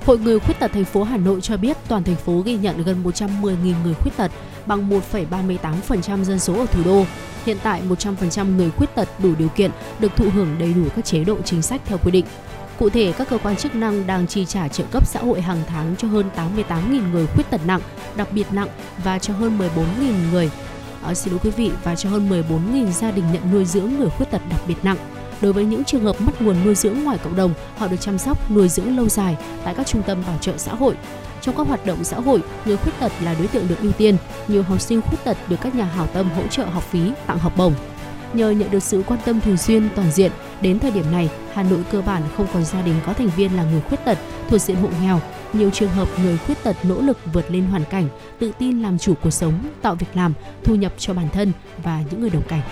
[0.06, 2.84] Hội người khuyết tật thành phố Hà Nội cho biết toàn thành phố ghi nhận
[2.84, 4.30] gần 110.000 người khuyết tật,
[4.66, 7.04] bằng 1,38% dân số ở thủ đô.
[7.46, 11.04] Hiện tại 100% người khuyết tật đủ điều kiện được thụ hưởng đầy đủ các
[11.04, 12.24] chế độ chính sách theo quy định.
[12.80, 15.62] Cụ thể, các cơ quan chức năng đang chi trả trợ cấp xã hội hàng
[15.66, 17.80] tháng cho hơn 88.000 người khuyết tật nặng,
[18.16, 18.68] đặc biệt nặng
[19.04, 20.50] và cho hơn 14.000 người
[21.02, 24.10] à, xin lỗi quý vị và cho hơn 14.000 gia đình nhận nuôi dưỡng người
[24.10, 24.96] khuyết tật đặc biệt nặng
[25.40, 28.18] Đối với những trường hợp mất nguồn nuôi dưỡng ngoài cộng đồng, họ được chăm
[28.18, 30.94] sóc, nuôi dưỡng lâu dài tại các trung tâm bảo trợ xã hội.
[31.40, 34.16] Trong các hoạt động xã hội, người khuyết tật là đối tượng được ưu tiên.
[34.48, 37.38] Nhiều học sinh khuyết tật được các nhà hảo tâm hỗ trợ học phí, tặng
[37.38, 37.74] học bổng.
[38.32, 41.62] Nhờ nhận được sự quan tâm thường xuyên toàn diện, đến thời điểm này, Hà
[41.62, 44.60] Nội cơ bản không còn gia đình có thành viên là người khuyết tật thuộc
[44.60, 45.20] diện hộ nghèo.
[45.52, 48.98] Nhiều trường hợp người khuyết tật nỗ lực vượt lên hoàn cảnh, tự tin làm
[48.98, 52.42] chủ cuộc sống, tạo việc làm, thu nhập cho bản thân và những người đồng
[52.48, 52.62] cảnh.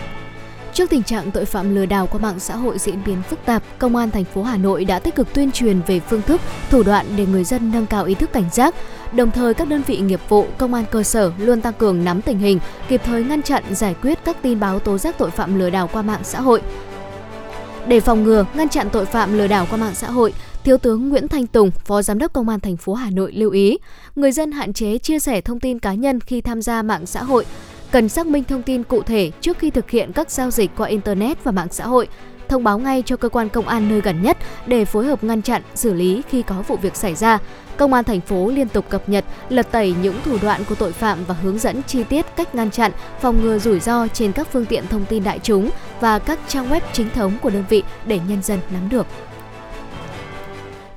[0.74, 3.62] Trước tình trạng tội phạm lừa đảo qua mạng xã hội diễn biến phức tạp,
[3.78, 6.82] Công an thành phố Hà Nội đã tích cực tuyên truyền về phương thức, thủ
[6.82, 8.74] đoạn để người dân nâng cao ý thức cảnh giác.
[9.12, 12.22] Đồng thời các đơn vị nghiệp vụ, công an cơ sở luôn tăng cường nắm
[12.22, 15.58] tình hình, kịp thời ngăn chặn, giải quyết các tin báo tố giác tội phạm
[15.58, 16.62] lừa đảo qua mạng xã hội.
[17.86, 20.32] Để phòng ngừa, ngăn chặn tội phạm lừa đảo qua mạng xã hội,
[20.64, 23.50] Thiếu tướng Nguyễn Thanh Tùng, Phó Giám đốc Công an thành phố Hà Nội lưu
[23.50, 23.78] ý,
[24.16, 27.22] người dân hạn chế chia sẻ thông tin cá nhân khi tham gia mạng xã
[27.22, 27.44] hội,
[27.90, 30.88] cần xác minh thông tin cụ thể trước khi thực hiện các giao dịch qua
[30.88, 32.08] internet và mạng xã hội
[32.48, 35.42] thông báo ngay cho cơ quan công an nơi gần nhất để phối hợp ngăn
[35.42, 37.38] chặn, xử lý khi có vụ việc xảy ra.
[37.76, 40.92] Công an thành phố liên tục cập nhật, lật tẩy những thủ đoạn của tội
[40.92, 44.48] phạm và hướng dẫn chi tiết cách ngăn chặn, phòng ngừa rủi ro trên các
[44.52, 45.70] phương tiện thông tin đại chúng
[46.00, 49.06] và các trang web chính thống của đơn vị để nhân dân nắm được.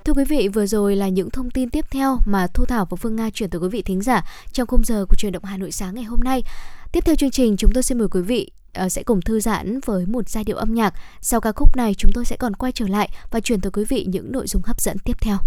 [0.06, 2.96] Thưa quý vị, vừa rồi là những thông tin tiếp theo mà Thu Thảo và
[2.96, 5.58] Phương Nga chuyển tới quý vị thính giả trong khung giờ của truyền động Hà
[5.58, 6.44] Nội sáng ngày hôm nay.
[6.92, 9.80] Tiếp theo chương trình chúng tôi xin mời quý vị ờ, sẽ cùng thư giãn
[9.86, 10.94] với một giai điệu âm nhạc.
[11.22, 13.84] Sau ca khúc này chúng tôi sẽ còn quay trở lại và chuyển tới quý
[13.90, 15.38] vị những nội dung hấp dẫn tiếp theo.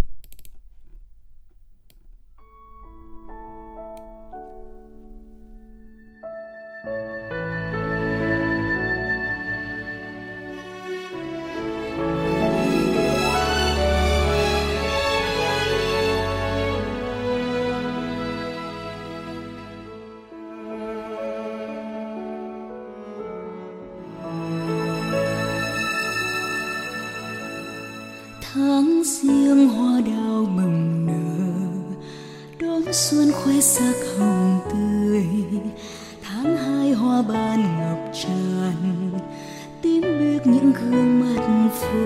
[32.95, 35.25] Xuân khoe sắc hồng tươi.
[36.23, 39.11] Tháng hai hoa ban ngập tràn
[39.81, 41.97] tím biếc những gương mặt phố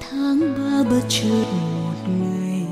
[0.00, 2.66] tháng ba bất chợt một ngày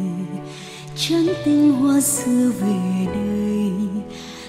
[0.96, 3.72] trắng tinh hoa xưa về đây.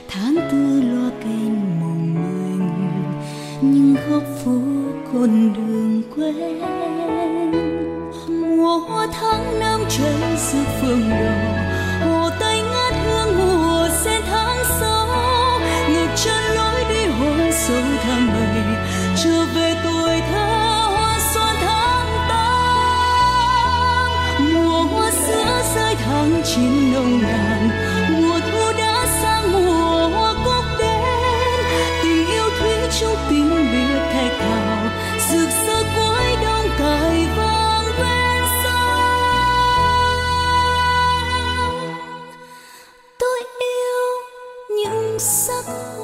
[0.07, 3.13] Tháng tư loa kèn mong manh,
[3.61, 4.59] nhưng góc phố
[5.13, 6.94] con đường quen
[8.75, 11.44] mùa hoa tháng năm cháy giữa phương đỏ
[45.19, 45.94] sắc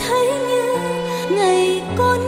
[0.00, 0.74] thấy như
[1.30, 2.23] ngày con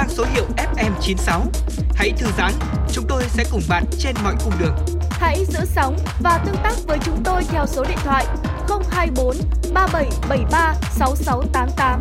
[0.00, 1.46] mang số hiệu FM96.
[1.94, 2.52] Hãy thư giãn,
[2.92, 4.74] chúng tôi sẽ cùng bạn trên mọi cung đường.
[5.10, 8.26] Hãy giữ sóng và tương tác với chúng tôi theo số điện thoại
[8.90, 9.36] 024
[9.74, 12.00] 3773 6688.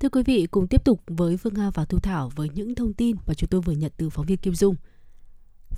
[0.00, 2.92] Thưa quý vị, cùng tiếp tục với Phương Nga và Thu Thảo với những thông
[2.92, 4.74] tin mà chúng tôi vừa nhận từ phóng viên Kim Dung.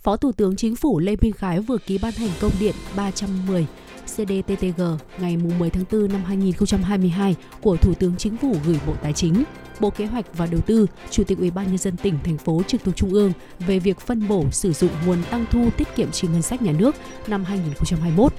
[0.02, 3.66] Phó Thủ tướng Chính phủ Lê Minh Khái vừa ký ban hành công điện 310
[4.06, 4.82] CDTTG
[5.20, 9.44] ngày 10 tháng 4 năm 2022 của Thủ tướng Chính phủ gửi Bộ Tài chính,
[9.80, 12.62] Bộ Kế hoạch và Đầu tư, Chủ tịch Ủy ban nhân dân tỉnh thành phố
[12.66, 16.10] trực thuộc Trung ương về việc phân bổ sử dụng nguồn tăng thu tiết kiệm
[16.10, 16.96] chi ngân sách nhà nước
[17.26, 18.32] năm 2021.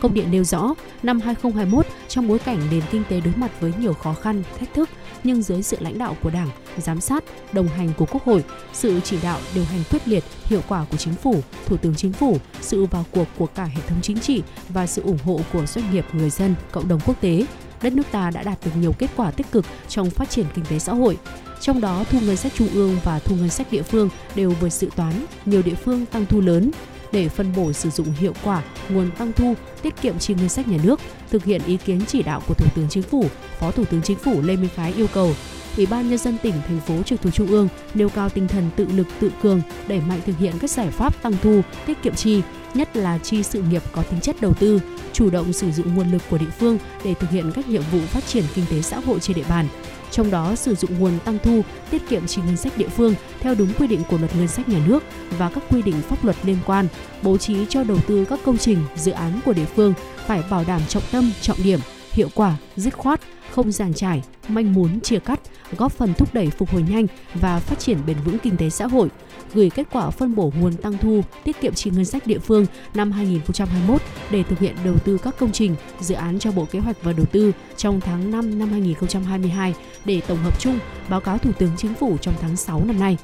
[0.00, 3.72] Công điện nêu rõ, năm 2021 trong bối cảnh nền kinh tế đối mặt với
[3.80, 4.88] nhiều khó khăn, thách thức,
[5.24, 6.48] nhưng dưới sự lãnh đạo của Đảng,
[6.78, 10.60] giám sát, đồng hành của Quốc hội, sự chỉ đạo điều hành quyết liệt, hiệu
[10.68, 13.98] quả của Chính phủ, Thủ tướng Chính phủ, sự vào cuộc của cả hệ thống
[14.02, 17.46] chính trị và sự ủng hộ của doanh nghiệp, người dân, cộng đồng quốc tế,
[17.82, 20.64] đất nước ta đã đạt được nhiều kết quả tích cực trong phát triển kinh
[20.64, 21.18] tế xã hội.
[21.60, 24.72] Trong đó, thu ngân sách trung ương và thu ngân sách địa phương đều vượt
[24.72, 25.12] dự toán,
[25.44, 26.70] nhiều địa phương tăng thu lớn,
[27.12, 30.68] để phân bổ sử dụng hiệu quả nguồn tăng thu, tiết kiệm chi ngân sách
[30.68, 31.00] nhà nước,
[31.30, 33.24] thực hiện ý kiến chỉ đạo của Thủ tướng Chính phủ,
[33.58, 35.34] Phó Thủ tướng Chính phủ Lê Minh Khái yêu cầu
[35.76, 38.70] Ủy ban nhân dân tỉnh, thành phố trực thuộc trung ương nêu cao tinh thần
[38.76, 42.14] tự lực tự cường, đẩy mạnh thực hiện các giải pháp tăng thu, tiết kiệm
[42.14, 42.42] chi,
[42.74, 44.80] nhất là chi sự nghiệp có tính chất đầu tư,
[45.12, 47.98] chủ động sử dụng nguồn lực của địa phương để thực hiện các nhiệm vụ
[47.98, 49.66] phát triển kinh tế xã hội trên địa bàn.
[50.10, 53.54] Trong đó sử dụng nguồn tăng thu, tiết kiệm chi ngân sách địa phương theo
[53.54, 55.02] đúng quy định của luật ngân sách nhà nước
[55.38, 56.88] và các quy định pháp luật liên quan,
[57.22, 59.94] bố trí cho đầu tư các công trình, dự án của địa phương
[60.26, 61.80] phải bảo đảm trọng tâm, trọng điểm,
[62.12, 65.40] hiệu quả, dứt khoát, không giàn trải, manh muốn chia cắt,
[65.76, 68.86] góp phần thúc đẩy phục hồi nhanh và phát triển bền vững kinh tế xã
[68.86, 69.08] hội,
[69.54, 72.66] gửi kết quả phân bổ nguồn tăng thu, tiết kiệm chi ngân sách địa phương
[72.94, 76.78] năm 2021 để thực hiện đầu tư các công trình, dự án cho Bộ Kế
[76.78, 79.74] hoạch và Đầu tư trong tháng 5 năm 2022
[80.04, 80.78] để tổng hợp chung
[81.08, 83.16] báo cáo Thủ tướng Chính phủ trong tháng 6 năm nay.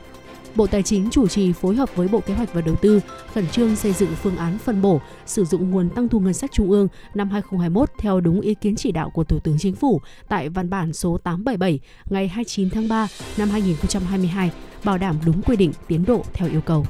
[0.57, 3.01] Bộ Tài chính chủ trì phối hợp với Bộ Kế hoạch và Đầu tư
[3.35, 6.53] khẩn trương xây dựng phương án phân bổ, sử dụng nguồn tăng thu ngân sách
[6.53, 10.01] trung ương năm 2021 theo đúng ý kiến chỉ đạo của Thủ tướng Chính phủ
[10.29, 11.81] tại văn bản số 877
[12.11, 14.51] ngày 29 tháng 3 năm 2022,
[14.85, 16.87] bảo đảm đúng quy định tiến độ theo yêu cầu.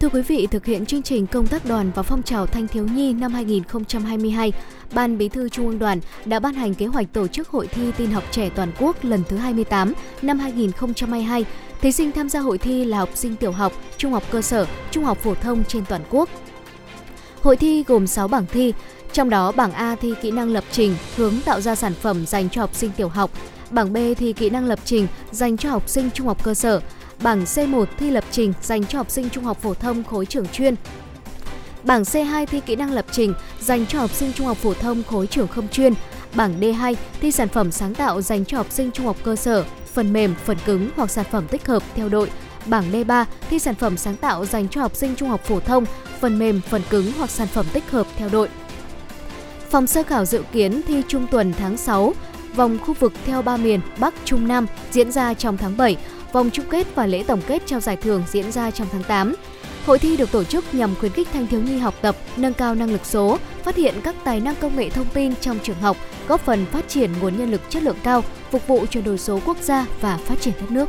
[0.00, 2.86] Thưa quý vị, thực hiện chương trình công tác đoàn và phong trào thanh thiếu
[2.86, 4.52] nhi năm 2022,
[4.94, 7.92] Ban Bí thư Trung ương Đoàn đã ban hành kế hoạch tổ chức hội thi
[7.96, 9.92] tin học trẻ toàn quốc lần thứ 28
[10.22, 11.44] năm 2022
[11.84, 14.66] Thí sinh tham gia hội thi là học sinh tiểu học, trung học cơ sở,
[14.90, 16.28] trung học phổ thông trên toàn quốc.
[17.42, 18.72] Hội thi gồm 6 bảng thi,
[19.12, 22.50] trong đó bảng A thi kỹ năng lập trình, hướng tạo ra sản phẩm dành
[22.50, 23.30] cho học sinh tiểu học.
[23.70, 26.80] Bảng B thi kỹ năng lập trình dành cho học sinh trung học cơ sở.
[27.22, 30.46] Bảng C1 thi lập trình dành cho học sinh trung học phổ thông khối trường
[30.46, 30.74] chuyên.
[31.82, 35.02] Bảng C2 thi kỹ năng lập trình dành cho học sinh trung học phổ thông
[35.02, 35.94] khối trường không chuyên.
[36.34, 39.64] Bảng D2 thi sản phẩm sáng tạo dành cho học sinh trung học cơ sở,
[39.94, 42.30] phần mềm, phần cứng hoặc sản phẩm tích hợp theo đội.
[42.66, 45.84] Bảng D3 thi sản phẩm sáng tạo dành cho học sinh trung học phổ thông,
[46.20, 48.48] phần mềm, phần cứng hoặc sản phẩm tích hợp theo đội.
[49.70, 52.14] Phòng sơ khảo dự kiến thi trung tuần tháng 6,
[52.54, 55.96] vòng khu vực theo ba miền Bắc, Trung, Nam diễn ra trong tháng 7,
[56.32, 59.34] vòng chung kết và lễ tổng kết trao giải thưởng diễn ra trong tháng 8.
[59.86, 62.74] Hội thi được tổ chức nhằm khuyến khích thanh thiếu nhi học tập, nâng cao
[62.74, 65.96] năng lực số, phát hiện các tài năng công nghệ thông tin trong trường học,
[66.28, 68.24] góp phần phát triển nguồn nhân lực chất lượng cao,
[68.54, 70.88] phục vụ chuyển đổi số quốc gia và phát triển đất nước.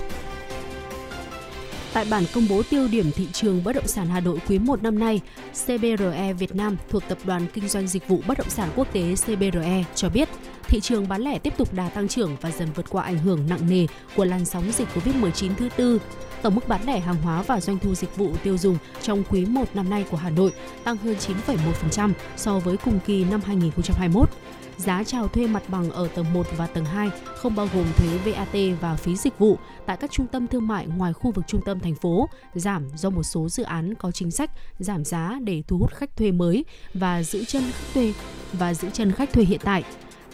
[1.94, 4.84] Tại bản công bố tiêu điểm thị trường bất động sản Hà Nội quý 1
[4.84, 5.22] năm nay,
[5.66, 9.16] CBRE Việt Nam thuộc Tập đoàn Kinh doanh Dịch vụ Bất động sản Quốc tế
[9.26, 10.30] CBRE cho biết,
[10.64, 13.40] thị trường bán lẻ tiếp tục đà tăng trưởng và dần vượt qua ảnh hưởng
[13.50, 16.02] nặng nề của làn sóng dịch Covid-19 thứ tư.
[16.42, 19.46] Tổng mức bán lẻ hàng hóa và doanh thu dịch vụ tiêu dùng trong quý
[19.46, 20.52] 1 năm nay của Hà Nội
[20.84, 21.16] tăng hơn
[21.48, 24.30] 9,1% so với cùng kỳ năm 2021
[24.78, 28.18] giá chào thuê mặt bằng ở tầng 1 và tầng 2 không bao gồm thuế
[28.18, 31.62] VAT và phí dịch vụ tại các trung tâm thương mại ngoài khu vực trung
[31.66, 35.64] tâm thành phố giảm do một số dự án có chính sách giảm giá để
[35.68, 38.14] thu hút khách thuê mới và giữ chân khách thuê
[38.54, 39.84] và giữ chân khách thuê hiện tại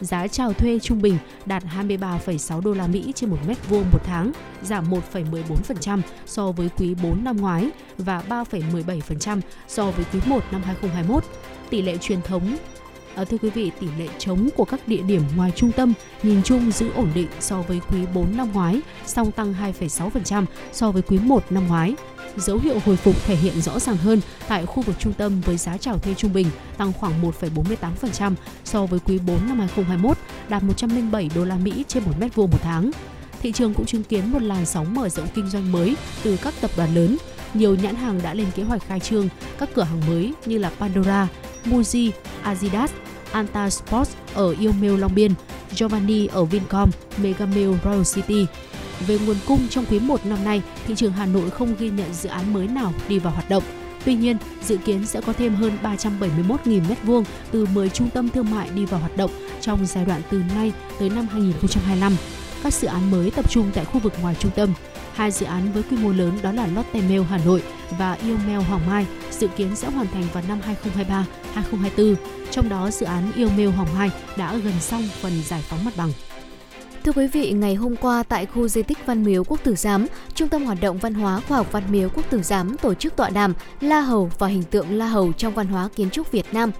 [0.00, 4.00] giá chào thuê trung bình đạt 23,6 đô la Mỹ trên một mét vuông một
[4.04, 4.32] tháng,
[4.62, 10.62] giảm 1,14% so với quý 4 năm ngoái và 3,17% so với quý 1 năm
[10.62, 11.24] 2021.
[11.70, 12.56] Tỷ lệ truyền thống
[13.16, 15.92] À, thưa quý vị, tỷ lệ chống của các địa điểm ngoài trung tâm
[16.22, 20.90] nhìn chung giữ ổn định so với quý 4 năm ngoái, song tăng 2,6% so
[20.90, 21.94] với quý 1 năm ngoái.
[22.36, 25.56] Dấu hiệu hồi phục thể hiện rõ ràng hơn tại khu vực trung tâm với
[25.56, 26.46] giá chào thuê trung bình
[26.78, 28.34] tăng khoảng 1,48%
[28.64, 30.16] so với quý 4 năm 2021,
[30.48, 32.90] đạt 107 đô la Mỹ trên 1 mét vuông một tháng.
[33.42, 36.54] Thị trường cũng chứng kiến một làn sóng mở rộng kinh doanh mới từ các
[36.60, 37.16] tập đoàn lớn.
[37.54, 40.70] Nhiều nhãn hàng đã lên kế hoạch khai trương các cửa hàng mới như là
[40.78, 41.28] Pandora,
[41.64, 42.10] Muji,
[42.42, 42.90] Adidas,
[43.32, 45.32] Anta Sports ở Yêu Long Biên,
[45.74, 48.46] Giovanni ở Vincom, Megamail Royal City.
[49.06, 52.14] Về nguồn cung trong quý 1 năm nay, thị trường Hà Nội không ghi nhận
[52.14, 53.62] dự án mới nào đi vào hoạt động.
[54.04, 58.50] Tuy nhiên, dự kiến sẽ có thêm hơn 371.000 m2 từ 10 trung tâm thương
[58.50, 62.12] mại đi vào hoạt động trong giai đoạn từ nay tới năm 2025.
[62.62, 64.74] Các dự án mới tập trung tại khu vực ngoài trung tâm.
[65.14, 67.62] Hai dự án với quy mô lớn đó là Lotte Mail Hà Nội
[67.98, 70.60] và Yêu Mail Hoàng Mai dự kiến sẽ hoàn thành vào năm
[71.54, 72.14] 2023-2024.
[72.50, 75.92] Trong đó, dự án Yêu Mail Hoàng Mai đã gần xong phần giải phóng mặt
[75.96, 76.12] bằng.
[77.04, 80.06] Thưa quý vị, ngày hôm qua tại khu di tích Văn Miếu Quốc Tử Giám,
[80.34, 83.16] Trung tâm Hoạt động Văn hóa Khoa học Văn Miếu Quốc Tử Giám tổ chức
[83.16, 86.46] tọa đàm La Hầu và hình tượng La Hầu trong văn hóa kiến trúc Việt
[86.52, 86.70] Nam.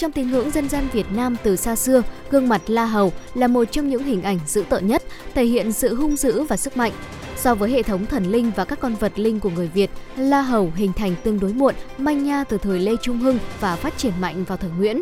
[0.00, 3.46] Trong tín ngưỡng dân gian Việt Nam từ xa xưa, gương mặt La Hầu là
[3.46, 5.02] một trong những hình ảnh dữ tợn nhất,
[5.34, 6.92] thể hiện sự hung dữ và sức mạnh.
[7.36, 10.42] So với hệ thống thần linh và các con vật linh của người Việt, La
[10.42, 13.98] Hầu hình thành tương đối muộn, manh nha từ thời Lê Trung Hưng và phát
[13.98, 15.00] triển mạnh vào thời Nguyễn.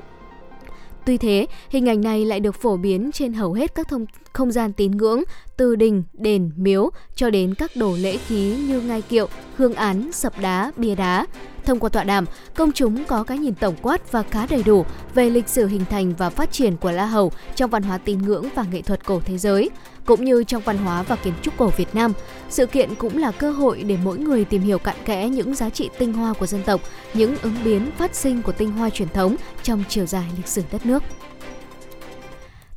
[1.04, 4.52] Tuy thế, hình ảnh này lại được phổ biến trên hầu hết các thông, không
[4.52, 5.22] gian tín ngưỡng,
[5.56, 10.12] từ đình, đền, miếu cho đến các đồ lễ khí như ngai kiệu, hương án,
[10.12, 11.26] sập đá, bia đá.
[11.68, 14.84] Thông qua tọa đàm, công chúng có cái nhìn tổng quát và khá đầy đủ
[15.14, 18.18] về lịch sử hình thành và phát triển của La Hầu trong văn hóa tín
[18.18, 19.70] ngưỡng và nghệ thuật cổ thế giới,
[20.04, 22.12] cũng như trong văn hóa và kiến trúc cổ Việt Nam.
[22.50, 25.70] Sự kiện cũng là cơ hội để mỗi người tìm hiểu cặn kẽ những giá
[25.70, 26.80] trị tinh hoa của dân tộc,
[27.14, 30.62] những ứng biến phát sinh của tinh hoa truyền thống trong chiều dài lịch sử
[30.72, 31.02] đất nước.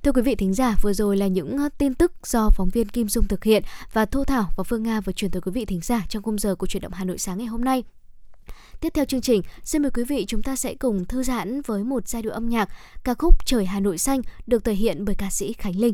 [0.03, 2.89] Thưa quý vị thính giả, vừa rồi là những ờ, tin tức do phóng viên
[2.89, 3.63] Kim Dung thực hiện
[3.93, 6.39] và Thu Thảo và Phương Nga vừa truyền tới quý vị thính giả trong khung
[6.39, 7.83] giờ của chuyển động Hà Nội sáng ngày hôm nay.
[8.81, 11.83] Tiếp theo chương trình, xin mời quý vị chúng ta sẽ cùng thư giãn với
[11.83, 12.69] một giai điệu âm nhạc
[13.03, 15.93] ca khúc Trời Hà Nội xanh được thể hiện bởi ca sĩ Khánh Linh.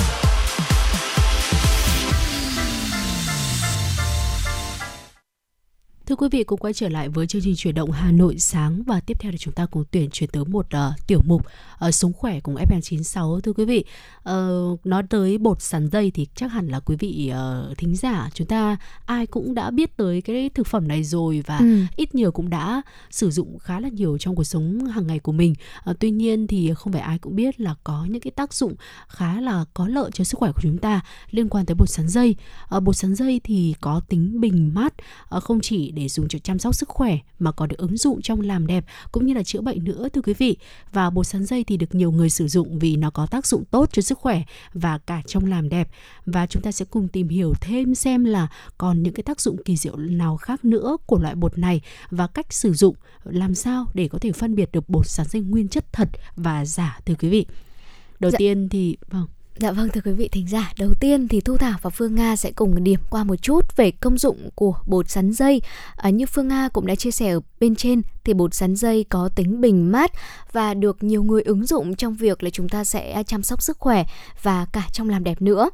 [6.11, 8.83] Thưa quý vị, cùng quay trở lại với chương trình chuyển động Hà Nội sáng
[8.83, 11.45] và tiếp theo thì chúng ta cùng tuyển chuyển tới một uh, tiểu mục
[11.87, 13.85] uh, sống khỏe cùng FM96 thưa quý vị.
[14.29, 17.31] Uh, nói tới bột sắn dây thì chắc hẳn là quý vị
[17.71, 21.43] uh, thính giả chúng ta ai cũng đã biết tới cái thực phẩm này rồi
[21.47, 21.81] và ừ.
[21.95, 25.31] ít nhiều cũng đã sử dụng khá là nhiều trong cuộc sống hàng ngày của
[25.31, 25.55] mình.
[25.89, 28.75] Uh, tuy nhiên thì không phải ai cũng biết là có những cái tác dụng
[29.07, 32.07] khá là có lợi cho sức khỏe của chúng ta liên quan tới bột sắn
[32.07, 32.35] dây.
[32.75, 34.93] Uh, bột sắn dây thì có tính bình mát
[35.35, 38.21] uh, không chỉ để dùng cho chăm sóc sức khỏe mà còn được ứng dụng
[38.21, 40.57] trong làm đẹp cũng như là chữa bệnh nữa thưa quý vị.
[40.91, 43.65] Và bột sắn dây thì được nhiều người sử dụng vì nó có tác dụng
[43.65, 44.43] tốt cho sức khỏe
[44.73, 45.89] và cả trong làm đẹp.
[46.25, 48.47] Và chúng ta sẽ cùng tìm hiểu thêm xem là
[48.77, 52.27] còn những cái tác dụng kỳ diệu nào khác nữa của loại bột này và
[52.27, 55.67] cách sử dụng làm sao để có thể phân biệt được bột sắn dây nguyên
[55.67, 57.45] chất thật và giả thưa quý vị.
[58.19, 58.37] Đầu dạ.
[58.37, 61.79] tiên thì vâng Dạ vâng thưa quý vị thính giả, đầu tiên thì Thu Thảo
[61.81, 65.31] và Phương Nga sẽ cùng điểm qua một chút về công dụng của bột sắn
[65.31, 65.61] dây.
[65.95, 69.05] À, như Phương Nga cũng đã chia sẻ ở bên trên thì bột sắn dây
[69.09, 70.11] có tính bình mát
[70.51, 73.77] và được nhiều người ứng dụng trong việc là chúng ta sẽ chăm sóc sức
[73.77, 74.03] khỏe
[74.41, 75.69] và cả trong làm đẹp nữa.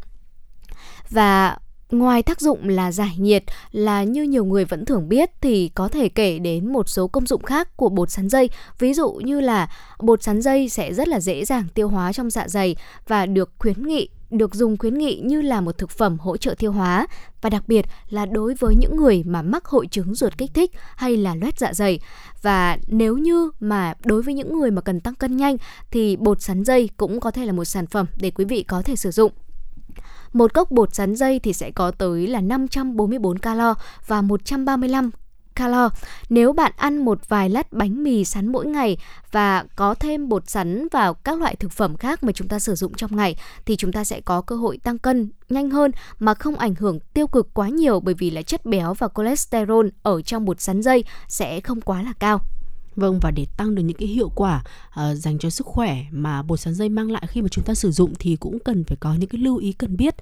[1.09, 1.57] Và
[1.91, 5.87] Ngoài tác dụng là giải nhiệt là như nhiều người vẫn thường biết thì có
[5.87, 8.49] thể kể đến một số công dụng khác của bột sắn dây.
[8.79, 9.69] Ví dụ như là
[9.99, 12.75] bột sắn dây sẽ rất là dễ dàng tiêu hóa trong dạ dày
[13.07, 16.55] và được khuyến nghị, được dùng khuyến nghị như là một thực phẩm hỗ trợ
[16.57, 17.07] tiêu hóa
[17.41, 20.71] và đặc biệt là đối với những người mà mắc hội chứng ruột kích thích
[20.95, 21.99] hay là loét dạ dày.
[22.41, 25.57] Và nếu như mà đối với những người mà cần tăng cân nhanh
[25.91, 28.81] thì bột sắn dây cũng có thể là một sản phẩm để quý vị có
[28.81, 29.31] thể sử dụng.
[30.33, 33.73] Một cốc bột sắn dây thì sẽ có tới là 544 calo
[34.07, 35.11] và 135
[35.55, 35.89] calo.
[36.29, 38.97] Nếu bạn ăn một vài lát bánh mì sắn mỗi ngày
[39.31, 42.75] và có thêm bột sắn vào các loại thực phẩm khác mà chúng ta sử
[42.75, 46.33] dụng trong ngày, thì chúng ta sẽ có cơ hội tăng cân nhanh hơn mà
[46.33, 50.21] không ảnh hưởng tiêu cực quá nhiều bởi vì là chất béo và cholesterol ở
[50.21, 52.41] trong bột sắn dây sẽ không quá là cao.
[52.97, 56.43] Vâng và để tăng được những cái hiệu quả uh, dành cho sức khỏe mà
[56.43, 58.97] bột sắn dây mang lại khi mà chúng ta sử dụng thì cũng cần phải
[58.99, 60.15] có những cái lưu ý cần biết.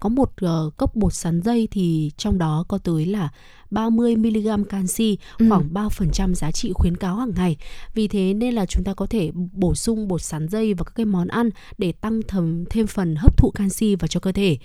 [0.00, 3.28] Có một uh, cốc bột sắn dây thì trong đó có tới là
[3.70, 5.46] 30 mg canxi, ừ.
[5.48, 5.88] khoảng ừ.
[6.06, 7.56] 3% giá trị khuyến cáo hàng ngày.
[7.94, 10.92] Vì thế nên là chúng ta có thể bổ sung bột sắn dây vào các
[10.94, 14.58] cái món ăn để tăng thầm thêm phần hấp thụ canxi vào cho cơ thể.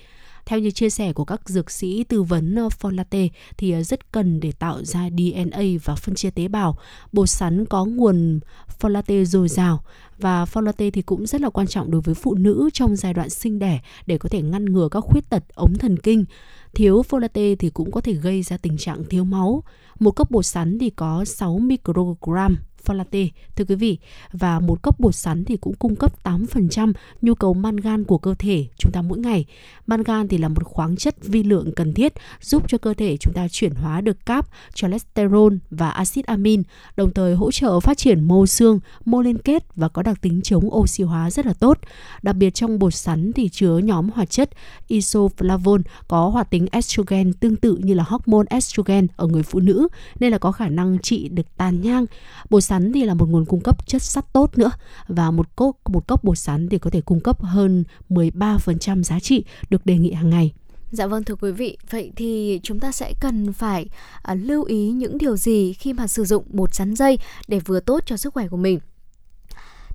[0.45, 4.11] Theo như chia sẻ của các dược sĩ tư vấn ờ, folate thì ờ, rất
[4.11, 6.77] cần để tạo ra DNA và phân chia tế bào.
[7.11, 8.39] Bột sắn có nguồn
[8.79, 9.83] folate dồi dào
[10.17, 13.29] và folate thì cũng rất là quan trọng đối với phụ nữ trong giai đoạn
[13.29, 16.25] sinh đẻ để có thể ngăn ngừa các khuyết tật, ống thần kinh.
[16.73, 19.63] Thiếu folate thì cũng có thể gây ra tình trạng thiếu máu.
[19.99, 23.97] Một cốc bột sắn thì có 6 microgram folate thưa quý vị
[24.31, 28.36] và một cốc bột sắn thì cũng cung cấp 8% nhu cầu mangan của cơ
[28.39, 29.45] thể chúng ta mỗi ngày.
[29.88, 33.33] Mangan thì là một khoáng chất vi lượng cần thiết giúp cho cơ thể chúng
[33.33, 36.63] ta chuyển hóa được cáp, cholesterol và axit amin,
[36.97, 40.41] đồng thời hỗ trợ phát triển mô xương, mô liên kết và có đặc tính
[40.41, 41.79] chống oxy hóa rất là tốt.
[42.21, 44.49] Đặc biệt trong bột sắn thì chứa nhóm hoạt chất
[44.88, 49.88] isoflavone có hoạt tính estrogen tương tự như là hormone estrogen ở người phụ nữ
[50.19, 52.05] nên là có khả năng trị được tàn nhang.
[52.49, 54.71] Bột sắn sắn thì là một nguồn cung cấp chất sắt tốt nữa
[55.07, 59.19] và một cốc một cốc bột sắn thì có thể cung cấp hơn 13% giá
[59.19, 60.53] trị được đề nghị hàng ngày.
[60.91, 63.88] Dạ vâng thưa quý vị, vậy thì chúng ta sẽ cần phải
[64.32, 67.80] uh, lưu ý những điều gì khi mà sử dụng bột sắn dây để vừa
[67.80, 68.80] tốt cho sức khỏe của mình.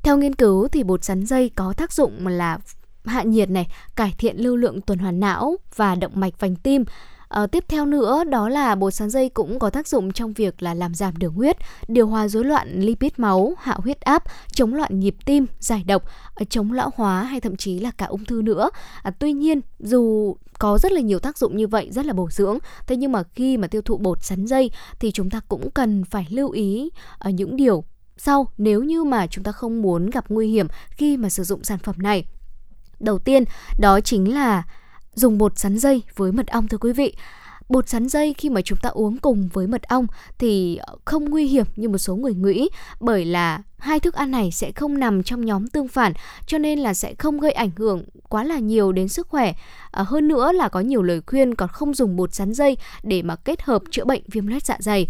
[0.03, 2.59] Theo nghiên cứu thì bột sắn dây có tác dụng là
[3.05, 3.67] hạ nhiệt này,
[3.97, 6.85] cải thiện lưu lượng tuần hoàn não và động mạch vành tim,
[7.31, 10.63] À, tiếp theo nữa đó là bột sắn dây cũng có tác dụng trong việc
[10.63, 11.57] là làm giảm đường huyết,
[11.89, 16.05] điều hòa rối loạn lipid máu, hạ huyết áp, chống loạn nhịp tim, giải độc,
[16.35, 18.71] ờ, chống lão hóa hay thậm chí là cả ung thư nữa.
[19.03, 22.31] À, tuy nhiên dù có rất là nhiều tác dụng như vậy rất là bổ
[22.31, 24.71] dưỡng thế nhưng mà khi mà tiêu thụ bột sắn dây
[25.01, 27.85] thì chúng ta cũng cần phải lưu ý ở những điều
[28.17, 31.65] sau nếu như mà chúng ta không muốn gặp nguy hiểm khi mà sử dụng
[31.65, 32.25] sản phẩm này
[33.01, 33.45] đầu tiên
[33.79, 34.63] đó chính là
[35.15, 37.15] dùng bột sắn dây với mật ong thưa quý vị.
[37.69, 40.07] Bột sắn dây khi mà chúng ta uống cùng với mật ong
[40.39, 42.69] thì không nguy hiểm như một số người nghĩ
[43.01, 46.13] bởi là hai thức ăn này sẽ không nằm trong nhóm tương phản
[46.47, 49.53] cho nên là sẽ không gây ảnh hưởng quá là nhiều đến sức khỏe.
[49.91, 53.23] À, hơn nữa là có nhiều lời khuyên còn không dùng bột sắn dây để
[53.23, 55.07] mà kết hợp chữa bệnh viêm loét dạ dày.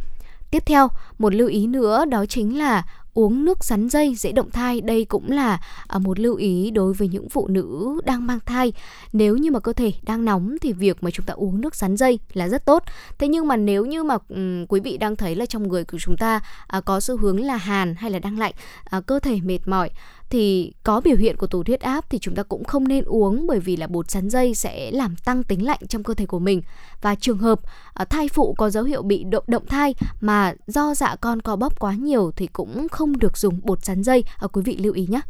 [0.51, 0.89] Tiếp theo,
[1.19, 2.83] một lưu ý nữa đó chính là
[3.15, 4.81] uống nước sắn dây dễ động thai.
[4.81, 8.73] Đây cũng là à, một lưu ý đối với những phụ nữ đang mang thai.
[9.13, 11.97] Nếu như mà cơ thể đang nóng thì việc mà chúng ta uống nước sắn
[11.97, 12.83] dây là rất tốt.
[13.19, 15.99] Thế nhưng mà nếu như mà um, quý vị đang thấy là trong người của
[15.99, 18.55] chúng ta à, có xu hướng là hàn hay là đang lạnh
[18.85, 19.91] à, cơ thể mệt mỏi
[20.31, 23.47] thì có biểu hiện của tụt huyết áp thì chúng ta cũng không nên uống
[23.47, 26.39] bởi vì là bột sắn dây sẽ làm tăng tính lạnh trong cơ thể của
[26.39, 26.63] mình.
[27.01, 27.61] Và trường hợp
[27.95, 31.57] à, thai phụ có dấu hiệu bị động động thai mà do dạ con co
[31.57, 34.25] bóp quá nhiều thì cũng không được dùng bột sắn dây.
[34.39, 35.21] À, quý vị lưu ý nhé.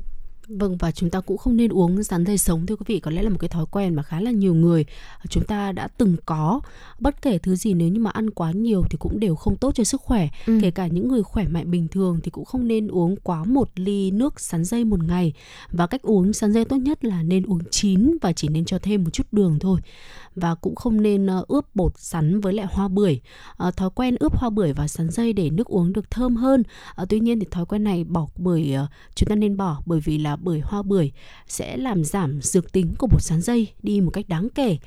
[0.58, 3.00] Vâng và chúng ta cũng không nên uống sắn dây sống thưa quý vị.
[3.00, 4.84] Có lẽ là một cái thói quen mà khá là nhiều người
[5.28, 6.60] chúng ta đã từng có.
[7.00, 9.74] Bất kể thứ gì nếu như mà ăn quá nhiều thì cũng đều không tốt
[9.74, 10.28] cho sức khỏe.
[10.46, 10.58] Ừ.
[10.62, 13.70] kể cả những người khỏe mạnh bình thường thì cũng không nên uống quá một
[13.74, 15.32] ly nước sắn dây một ngày.
[15.72, 18.78] Và cách uống sắn dây tốt nhất là nên uống chín và chỉ nên cho
[18.82, 19.80] thêm một chút đường thôi.
[20.34, 23.20] Và cũng không nên ờ, ướp bột sắn với lại hoa bưởi.
[23.56, 26.62] À, thói quen ướp hoa bưởi và sắn dây để nước uống được thơm hơn.
[26.94, 28.74] À, tuy nhiên thì thói quen này bỏ bưởi
[29.14, 31.10] chúng ta nên bỏ bởi vì là bưởi hoa bưởi
[31.48, 34.78] sẽ làm giảm dược tính của bột sắn dây đi một cách đáng kể.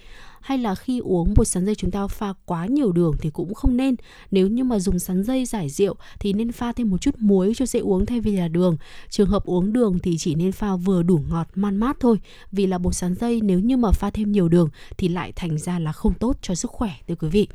[0.42, 3.54] Hay là khi uống bột sắn dây chúng ta pha quá nhiều đường thì cũng
[3.54, 3.96] không nên.
[4.32, 7.54] Nếu như mà dùng sắn dây giải rượu thì nên pha thêm một chút muối
[7.56, 8.78] cho dễ uống thay vì là đường.
[9.10, 12.18] Trường hợp uống đường thì chỉ nên pha vừa đủ ngọt, man mát thôi.
[12.52, 15.58] Vì là bột sắn dây nếu như mà pha thêm nhiều đường thì lại thành
[15.58, 17.48] ra là không tốt cho sức khỏe, thưa quý vị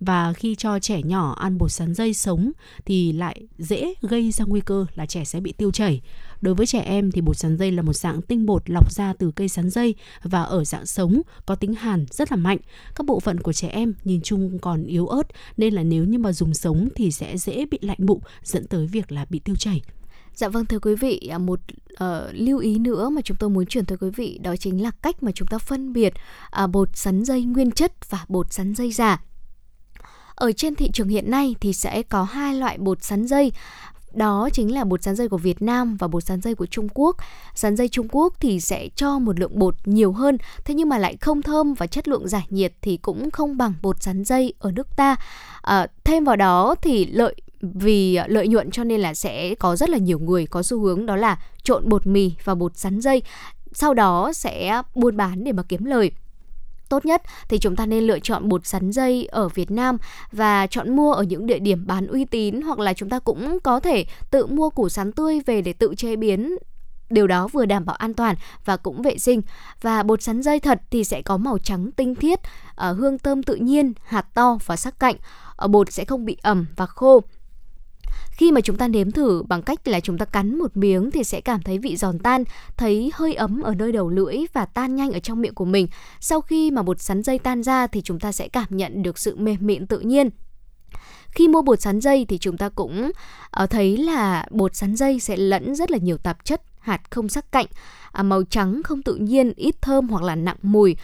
[0.00, 2.52] và khi cho trẻ nhỏ ăn bột sắn dây sống
[2.84, 6.00] thì lại dễ gây ra nguy cơ là trẻ sẽ bị tiêu chảy.
[6.40, 9.12] Đối với trẻ em thì bột sắn dây là một dạng tinh bột lọc ra
[9.18, 12.58] từ cây sắn dây và ở dạng sống có tính hàn rất là mạnh.
[12.94, 15.26] Các bộ phận của trẻ em nhìn chung còn yếu ớt
[15.56, 18.86] nên là nếu như mà dùng sống thì sẽ dễ bị lạnh bụng dẫn tới
[18.86, 19.82] việc là bị tiêu chảy.
[20.34, 21.60] Dạ vâng thưa quý vị, à, một
[21.92, 24.90] uh, lưu ý nữa mà chúng tôi muốn chuyển tới quý vị đó chính là
[24.90, 26.12] cách mà chúng ta phân biệt
[26.64, 29.22] uh, bột sắn dây nguyên chất và bột sắn dây giả.
[30.38, 33.52] Ở trên thị trường hiện nay thì sẽ có hai loại bột sắn dây
[34.12, 36.88] đó chính là bột sắn dây của Việt Nam và bột sắn dây của Trung
[36.94, 37.16] Quốc.
[37.54, 40.98] Sắn dây Trung Quốc thì sẽ cho một lượng bột nhiều hơn, thế nhưng mà
[40.98, 44.54] lại không thơm và chất lượng giải nhiệt thì cũng không bằng bột sắn dây
[44.58, 45.16] ở nước ta.
[45.62, 49.90] À, thêm vào đó thì lợi vì lợi nhuận cho nên là sẽ có rất
[49.90, 53.22] là nhiều người có xu hướng đó là trộn bột mì và bột sắn dây
[53.72, 56.10] sau đó sẽ buôn bán để mà kiếm lời
[56.88, 59.98] tốt nhất thì chúng ta nên lựa chọn bột sắn dây ở Việt Nam
[60.32, 63.58] và chọn mua ở những địa điểm bán uy tín hoặc là chúng ta cũng
[63.60, 66.56] có thể tự mua củ sắn tươi về để tự chế biến
[67.10, 68.34] Điều đó vừa đảm bảo an toàn
[68.64, 69.42] và cũng vệ sinh.
[69.82, 72.40] Và bột sắn dây thật thì sẽ có màu trắng tinh khiết,
[72.74, 75.16] ờ, hương thơm tự nhiên, hạt to và sắc cạnh.
[75.56, 77.20] Ở bột sẽ không bị ẩm và khô
[78.30, 81.24] khi mà chúng ta nếm thử bằng cách là chúng ta cắn một miếng thì
[81.24, 82.44] sẽ cảm thấy vị giòn tan,
[82.76, 85.86] thấy hơi ấm ở nơi đầu lưỡi và tan nhanh ở trong miệng của mình.
[86.20, 89.18] Sau khi mà bột sắn dây tan ra thì chúng ta sẽ cảm nhận được
[89.18, 90.30] sự mềm mịn tự nhiên
[91.30, 93.10] khi mua bột sắn dây thì chúng ta cũng
[93.50, 97.28] ờ, thấy là bột sắn dây sẽ lẫn rất là nhiều tạp chất hạt không
[97.28, 97.66] sắc cạnh
[98.12, 100.96] à, màu trắng không tự nhiên ít thơm hoặc là nặng mùi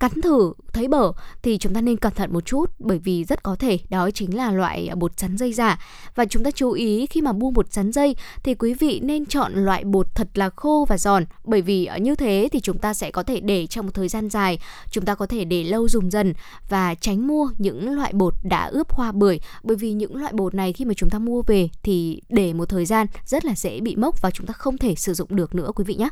[0.00, 3.42] cắn thử, thấy bở thì chúng ta nên cẩn thận một chút bởi vì rất
[3.42, 5.78] có thể đó chính là loại bột sắn dây giả
[6.14, 9.26] và chúng ta chú ý khi mà mua bột sắn dây thì quý vị nên
[9.26, 12.94] chọn loại bột thật là khô và giòn bởi vì như thế thì chúng ta
[12.94, 14.58] sẽ có thể để trong một thời gian dài,
[14.90, 16.34] chúng ta có thể để lâu dùng dần
[16.68, 20.54] và tránh mua những loại bột đã ướp hoa bưởi bởi vì những loại bột
[20.54, 23.80] này khi mà chúng ta mua về thì để một thời gian rất là dễ
[23.80, 26.08] bị mốc và chúng ta không thể sử dụng được nữa, quý vị nhé.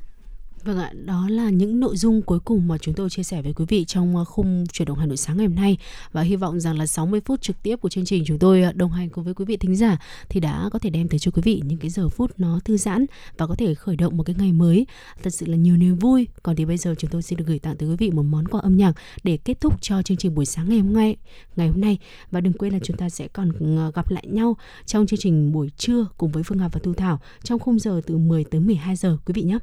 [0.68, 3.52] Vâng ạ, đó là những nội dung cuối cùng mà chúng tôi chia sẻ với
[3.52, 5.78] quý vị trong ờ, khung chuyển động Hà Nội sáng ngày hôm nay
[6.12, 8.72] và hy vọng rằng là 60 phút trực tiếp của chương trình chúng tôi ờ,
[8.72, 9.98] đồng hành cùng với quý vị thính giả
[10.28, 12.76] thì đã có thể đem tới cho quý vị những cái giờ phút nó thư
[12.76, 13.06] giãn
[13.36, 14.86] và có thể khởi động một cái ngày mới
[15.22, 16.28] thật sự là nhiều niềm vui.
[16.42, 18.48] Còn thì bây giờ chúng tôi xin được gửi tặng tới quý vị một món
[18.48, 18.92] quà âm nhạc
[19.24, 21.16] để kết thúc cho chương trình buổi sáng ngày hôm nay.
[21.56, 21.98] Ngày hôm nay
[22.30, 24.56] và đừng quên là chúng ta sẽ còn ờ, gặp lại nhau
[24.86, 28.00] trong chương trình buổi trưa cùng với Phương Hà và Thu Thảo trong khung giờ
[28.06, 29.58] từ 10 tới 12 giờ quý vị nhé.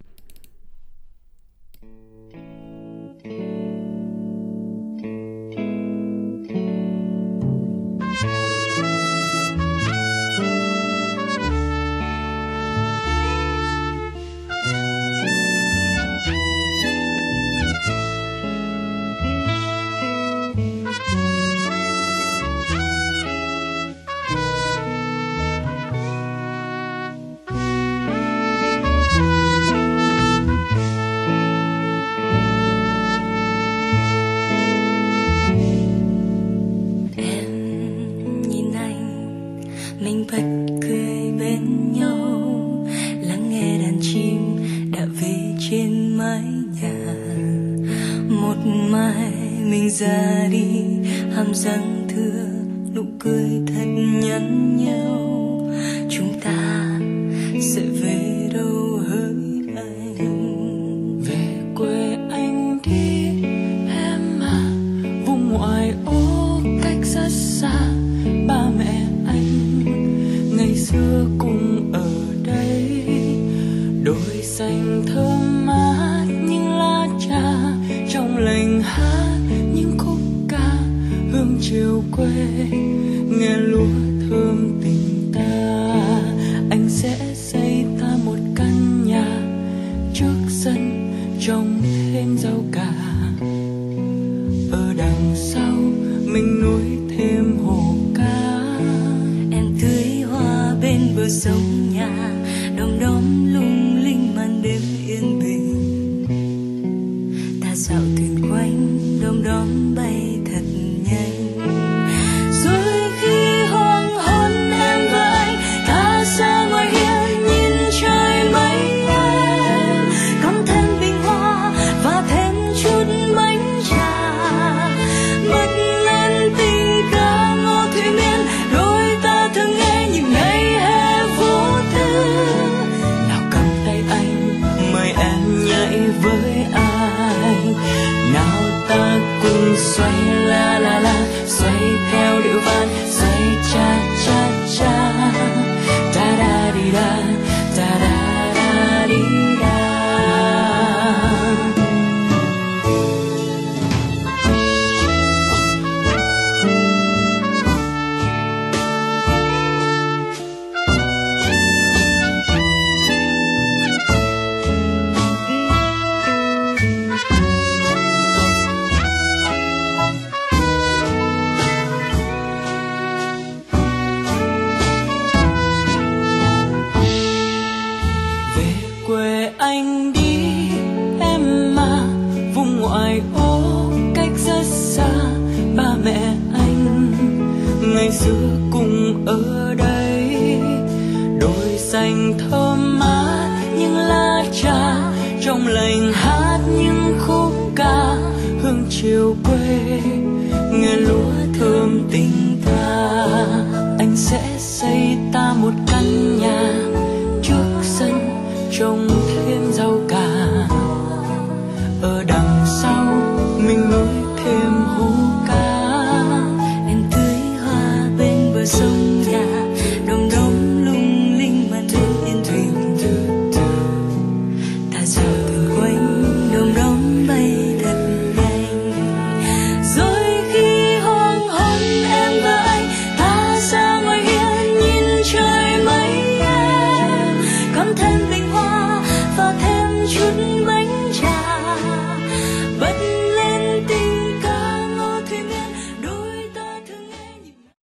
[3.26, 3.55] Ra